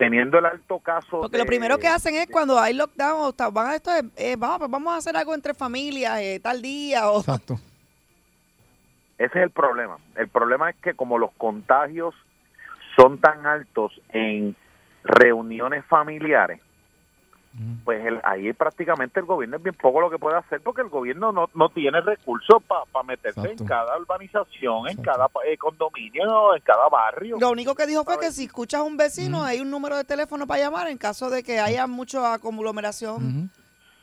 [0.00, 3.66] teniendo el alto caso porque lo primero que hacen es cuando hay lockdown, o van
[3.66, 7.10] a esto es, eh, vamos, pues vamos a hacer algo entre familias eh, tal día
[7.10, 7.60] o Exacto.
[9.18, 9.98] Ese es el problema.
[10.16, 12.14] El problema es que como los contagios
[12.96, 14.56] son tan altos en
[15.04, 16.62] reuniones familiares,
[17.84, 20.88] pues el- ahí prácticamente el gobierno es bien poco lo que puede hacer porque el
[20.88, 26.62] gobierno no, no tiene recursos para meterse en cada urbanización, en cada eh, condominio, en
[26.62, 27.38] cada barrio.
[27.40, 30.04] Lo único que dijo fue que si escuchas a un vecino, hay un número de
[30.04, 33.50] teléfono para llamar en caso de que haya mucha aglomeración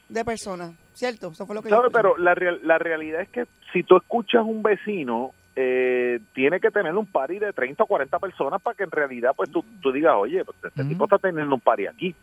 [0.09, 0.71] de personas.
[0.93, 1.27] ¿Cierto?
[1.31, 1.93] Eso fue lo que escuché.
[1.93, 6.71] Pero la, real- la realidad es que si tú escuchas un vecino, eh, tiene que
[6.71, 9.91] tener un party de 30 o 40 personas para que en realidad pues tú, tú
[9.91, 12.15] digas, oye, pues, este tipo está teniendo un party aquí.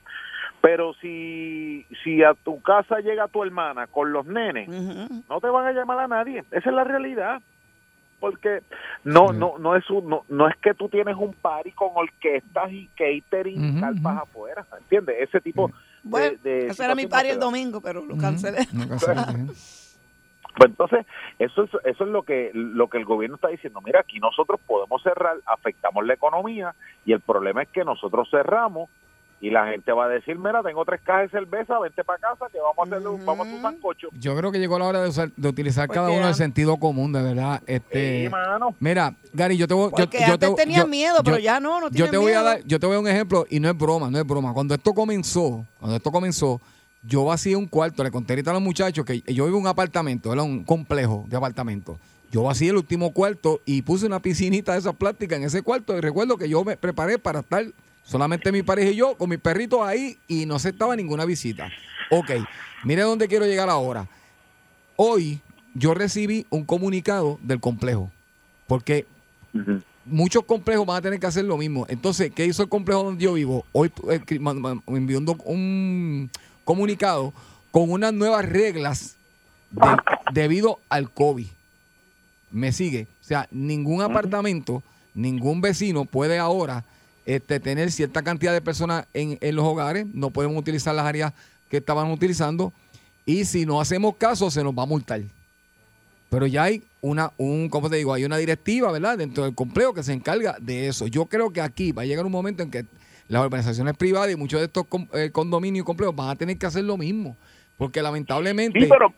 [0.65, 4.67] Pero si, si a tu casa llega tu hermana con los nenes,
[5.29, 6.43] no te van a llamar a nadie.
[6.51, 7.43] Esa es la realidad.
[8.19, 8.63] Porque
[9.05, 12.73] no no no es un, no, no es que tú tienes un party con orquestas
[12.73, 15.17] y catering y carpas afuera, ¿entiendes?
[15.21, 15.71] Ese tipo
[16.03, 18.67] Bueno, de, de eso era mi party el domingo, pero lo cancelé.
[20.57, 21.05] Pues entonces,
[21.41, 23.81] eso es, eso es lo que lo que el gobierno está diciendo.
[23.85, 28.89] Mira, aquí nosotros podemos cerrar, afectamos la economía y el problema es que nosotros cerramos
[29.41, 32.47] y la gente va a decir, mira, tengo tres cajas de cerveza, vente para casa
[32.51, 34.09] que vamos a hacerle un, vamos a hacer un sancocho.
[34.19, 36.77] Yo creo que llegó la hora de, usar- de utilizar cada Porque uno el sentido
[36.79, 37.63] común, de verdad.
[37.67, 38.75] Este, Sí, mano.
[38.81, 41.61] Mira, Gary, yo te voy, yo, Porque yo te, antes tenía yo- miedo, pero ya
[41.61, 43.61] no, no yo te voy a dar, yo te voy a dar un ejemplo y
[43.61, 44.55] no es broma, no es broma.
[44.55, 46.61] Cuando esto comenzó, cuando esto comenzó,
[47.03, 49.69] yo vacié un cuarto, le conté ahorita a los muchachos que yo vivo en un
[49.69, 51.99] apartamento, era un complejo de apartamentos.
[52.31, 55.97] Yo vacié el último cuarto y puse una piscinita de esas plásticas en ese cuarto
[55.97, 57.65] y recuerdo que yo me preparé para estar
[58.05, 61.71] solamente mi pareja y yo con mis perritos ahí y no aceptaba ninguna visita.
[62.11, 62.31] Ok,
[62.85, 64.09] mire dónde quiero llegar ahora.
[64.97, 65.41] Hoy
[65.75, 68.11] yo recibí un comunicado del complejo
[68.67, 69.07] porque
[70.05, 71.87] muchos complejos van a tener que hacer lo mismo.
[71.89, 73.65] Entonces, ¿qué hizo el complejo donde yo vivo?
[73.73, 74.53] Hoy eh, me
[74.97, 76.31] envió un,
[76.65, 77.33] comunicado
[77.71, 79.17] con unas nuevas reglas
[79.71, 79.97] de-
[80.33, 81.47] debido al COVID.
[82.51, 83.09] Me sigue.
[83.21, 84.83] O sea, ningún apartamento,
[85.15, 86.85] ningún vecino puede ahora
[87.27, 90.07] este, tener cierta cantidad de personas en, en los hogares.
[90.13, 91.33] No podemos utilizar las áreas
[91.69, 92.73] que estaban utilizando.
[93.27, 95.23] Y si no hacemos caso, se nos va a multar.
[96.31, 98.13] Pero ya hay una, un, ¿cómo te digo?
[98.13, 99.17] Hay una directiva, ¿verdad?
[99.17, 101.07] Dentro del complejo que se encarga de eso.
[101.07, 102.85] Yo creo que aquí va a llegar un momento en que
[103.29, 106.67] las organizaciones privadas y muchos de estos eh, condominios y complejos van a tener que
[106.67, 107.37] hacer lo mismo.
[107.79, 108.81] Porque lamentablemente...
[108.81, 109.15] Sí, pero.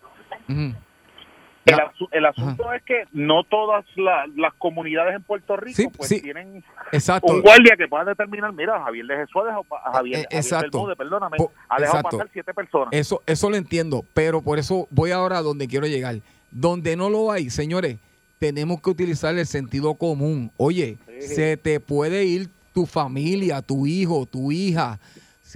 [1.67, 5.89] El, asu- el asunto es que no todas la- las comunidades en Puerto Rico Sí,
[5.95, 6.21] pues sí.
[6.23, 6.63] tienen
[6.93, 7.33] Exacto.
[7.33, 10.87] un guardia que pueda determinar, mira, Javier de Jesús a Javier, Eh, Javier exacto.
[10.97, 12.19] Perdóname, Po- ha dejado exacto.
[12.19, 12.89] pasar siete personas.
[12.93, 16.17] Eso, eso lo entiendo, pero por eso voy ahora a donde quiero llegar.
[16.51, 17.99] Donde no lo hay, señores,
[18.39, 20.51] tenemos que utilizar el sentido común.
[20.57, 24.99] Oye, se te puede ir tu familia, tu hijo, tu hija,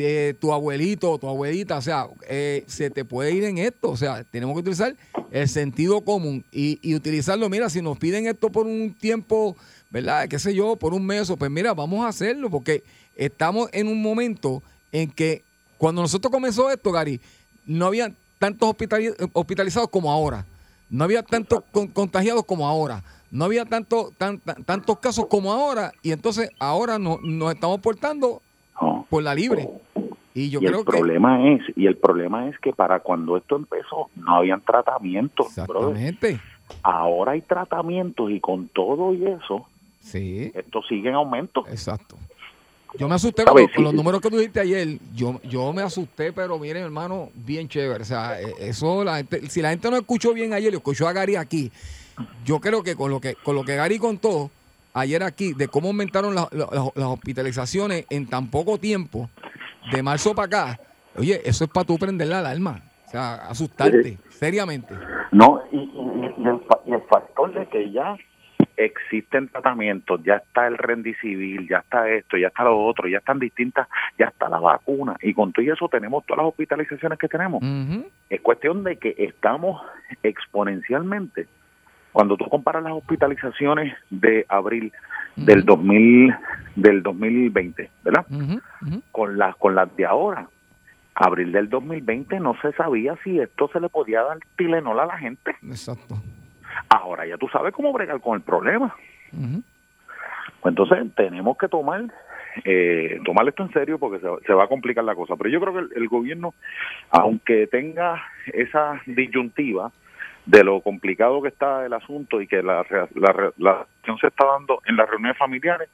[0.00, 3.90] si- tu abuelito, tu abuelita, o sea, eh, se te puede ir en esto.
[3.90, 4.94] O sea, tenemos que utilizar
[5.30, 7.48] el sentido común y, y utilizarlo.
[7.48, 9.56] Mira, si nos piden esto por un tiempo,
[9.90, 10.28] ¿verdad?
[10.28, 10.76] ¿Qué sé yo?
[10.76, 12.82] Por un mes, o pues mira, vamos a hacerlo porque
[13.16, 15.42] estamos en un momento en que
[15.78, 17.20] cuando nosotros comenzó esto, Gary,
[17.66, 20.46] no había tantos hospitali- hospitalizados como ahora.
[20.88, 23.04] No había tantos con- contagiados como ahora.
[23.30, 25.92] No había tanto, tan- tan- tantos casos como ahora.
[26.02, 28.42] Y entonces ahora no- nos estamos portando
[29.08, 29.68] por la libre.
[30.34, 30.90] Y yo y creo el que...
[30.92, 35.96] problema es y el problema es que para cuando esto empezó no habían tratamientos brother.
[35.96, 36.40] Exactamente.
[36.82, 39.66] ahora hay tratamientos y con todo y eso
[40.00, 40.50] Sí.
[40.54, 42.16] esto sigue en aumento exacto
[42.98, 44.98] Yo me asusté con, los números que tú dijiste ayer.
[45.14, 48.02] Yo, yo me asusté, pero miren, hermano, bien chévere.
[48.02, 51.06] O sea, eh, eso la gente, si la gente no escuchó bien ayer, lo escuchó
[51.06, 51.70] a Gary aquí.
[52.44, 54.50] Yo creo que con lo que con lo que Gary contó
[54.92, 59.30] ayer aquí de cómo aumentaron la- la- las- las hospitalizaciones en tan poco tiempo,
[59.92, 60.80] de marzo para acá,
[61.16, 62.80] oye, eso es para tú prender la alarma.
[63.06, 64.94] O sea, asustarte, seriamente.
[65.32, 68.16] No, y, y- y el, y el factor de que ya
[68.76, 73.38] existen tratamientos, ya está el rendicivil, ya está esto, ya está lo otro, ya están
[73.38, 77.62] distintas, ya está la vacuna, y con todo eso tenemos todas las hospitalizaciones que tenemos.
[78.30, 79.82] Es cuestión de que estamos
[80.22, 81.46] exponencialmente.
[82.12, 84.92] Cuando tú comparas las hospitalizaciones de abril
[85.36, 86.34] del 2000,
[86.76, 88.26] del 2020, ¿verdad?
[89.12, 90.48] Con las con las de ahora,
[91.14, 95.18] abril del 2020 no se sabía si esto se le podía dar Tilenol a la
[95.18, 95.56] gente.
[95.62, 96.16] Exacto.
[96.88, 98.94] Ahora ya tú sabes cómo bregar con el problema.
[99.30, 102.04] Pues entonces tenemos que tomar
[102.64, 105.36] eh, tomar esto en serio porque se, se va a complicar la cosa.
[105.36, 106.54] Pero yo creo que el, el gobierno,
[107.10, 108.22] aunque tenga
[108.52, 109.92] esa disyuntiva
[110.50, 112.84] de lo complicado que está el asunto y que la,
[113.14, 115.88] la, la acción se está dando en las reuniones familiares,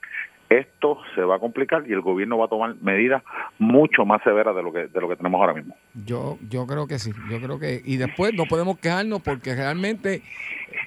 [0.48, 3.22] esto se va a complicar y el gobierno va a tomar medidas
[3.58, 5.74] mucho más severas de lo que de lo que tenemos ahora mismo.
[6.06, 10.22] Yo, yo creo que sí, yo creo que y después no podemos quejarnos porque realmente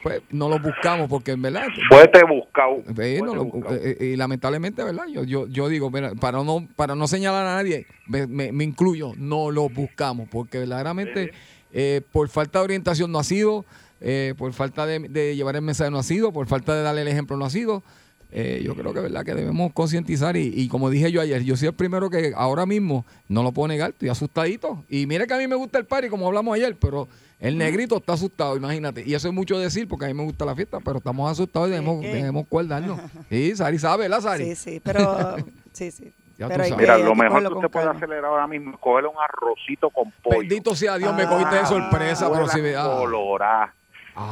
[0.01, 2.78] pues no lo buscamos porque en verdad Fuerte buscado.
[2.88, 3.43] No lo-
[3.76, 5.03] eh, eh, y lamentablemente, ¿verdad?
[5.11, 8.63] Yo, yo, yo digo, mira, para no, para no señalar a nadie, me, me- me
[8.63, 11.32] incluyo, no lo buscamos, porque verdaderamente
[11.72, 13.65] eh, por falta de orientación no ha sido,
[14.01, 17.01] eh, por falta de, de llevar el mensaje no ha sido, por falta de darle
[17.01, 17.84] el ejemplo no ha sido.
[18.32, 21.57] Eh, yo creo que verdad que debemos concientizar y, y como dije yo ayer, yo
[21.57, 24.84] soy el primero que ahora mismo no lo puedo negar, estoy asustadito.
[24.88, 27.07] Y mire que a mí me gusta el party, como hablamos ayer, pero
[27.39, 29.03] el negrito está asustado, imagínate.
[29.05, 31.70] Y eso es mucho decir porque a mí me gusta la fiesta, pero estamos asustados
[31.70, 32.99] y debemos, debemos guardarnos.
[33.30, 34.45] Sí, Sari sabe, ¿verdad, Sari?
[34.45, 35.36] Sí, sí, pero
[35.74, 36.11] sí, sí.
[36.40, 36.78] Ya tú sabes.
[36.78, 38.06] Mira, lo mejor que usted puede calma.
[38.06, 40.40] hacer ahora mismo es cogerle un arrocito con pollo.
[40.40, 42.96] Bendito sea Dios, me cogiste de sorpresa, pero si me ah.
[42.98, 43.74] colorada.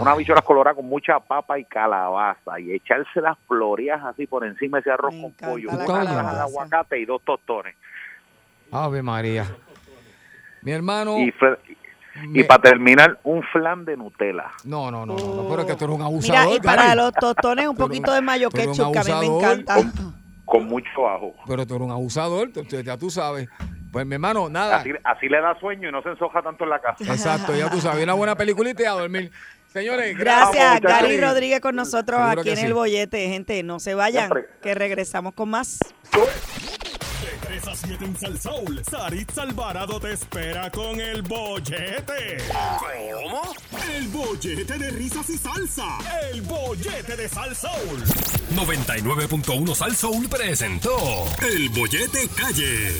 [0.01, 4.77] Una bichuela colorada con mucha papa y calabaza y echarse las floreas así por encima
[4.77, 6.43] de ese arroz con pollo, una taza de calabaza.
[6.43, 7.75] aguacate y dos tostones.
[8.71, 9.45] Ave María.
[10.61, 11.17] Mi hermano.
[11.19, 11.57] Y, fre-
[12.25, 14.51] Me- y para terminar, un flan de Nutella.
[14.65, 16.05] No, no, no, no, no, pero es que tú eres un Mira,
[16.41, 16.55] abusador.
[16.55, 19.75] y para los tostones un poquito de mayo ketchup, que a mí me encanta.
[20.47, 21.33] Con mucho ajo.
[21.45, 22.49] Pero tú eres un abusador,
[22.83, 23.49] ya tú sabes.
[23.91, 24.77] Pues mi hermano, nada.
[24.77, 27.03] Así, así le da sueño y no se ensoja tanto en la casa.
[27.03, 28.01] Exacto, ya tú sabes.
[28.03, 29.29] Una buena peliculita y a dormir.
[29.67, 31.01] Señores, Gracias, muchachos.
[31.01, 32.65] Gary Rodríguez con nosotros Seguro aquí en sí.
[32.65, 33.27] el bollete.
[33.27, 34.47] Gente, no se vayan, Siempre.
[34.61, 35.79] que regresamos con más.
[37.57, 42.37] De 3 a 7 en Salsoul, Saritza Alvarado te espera con el bollete.
[43.23, 43.41] ¿Cómo?
[43.91, 45.97] El bollete de risas y salsa.
[46.31, 48.03] El bollete de Salsoul.
[48.53, 52.91] 99.1 Sal Soul presentó El Bollete Calle.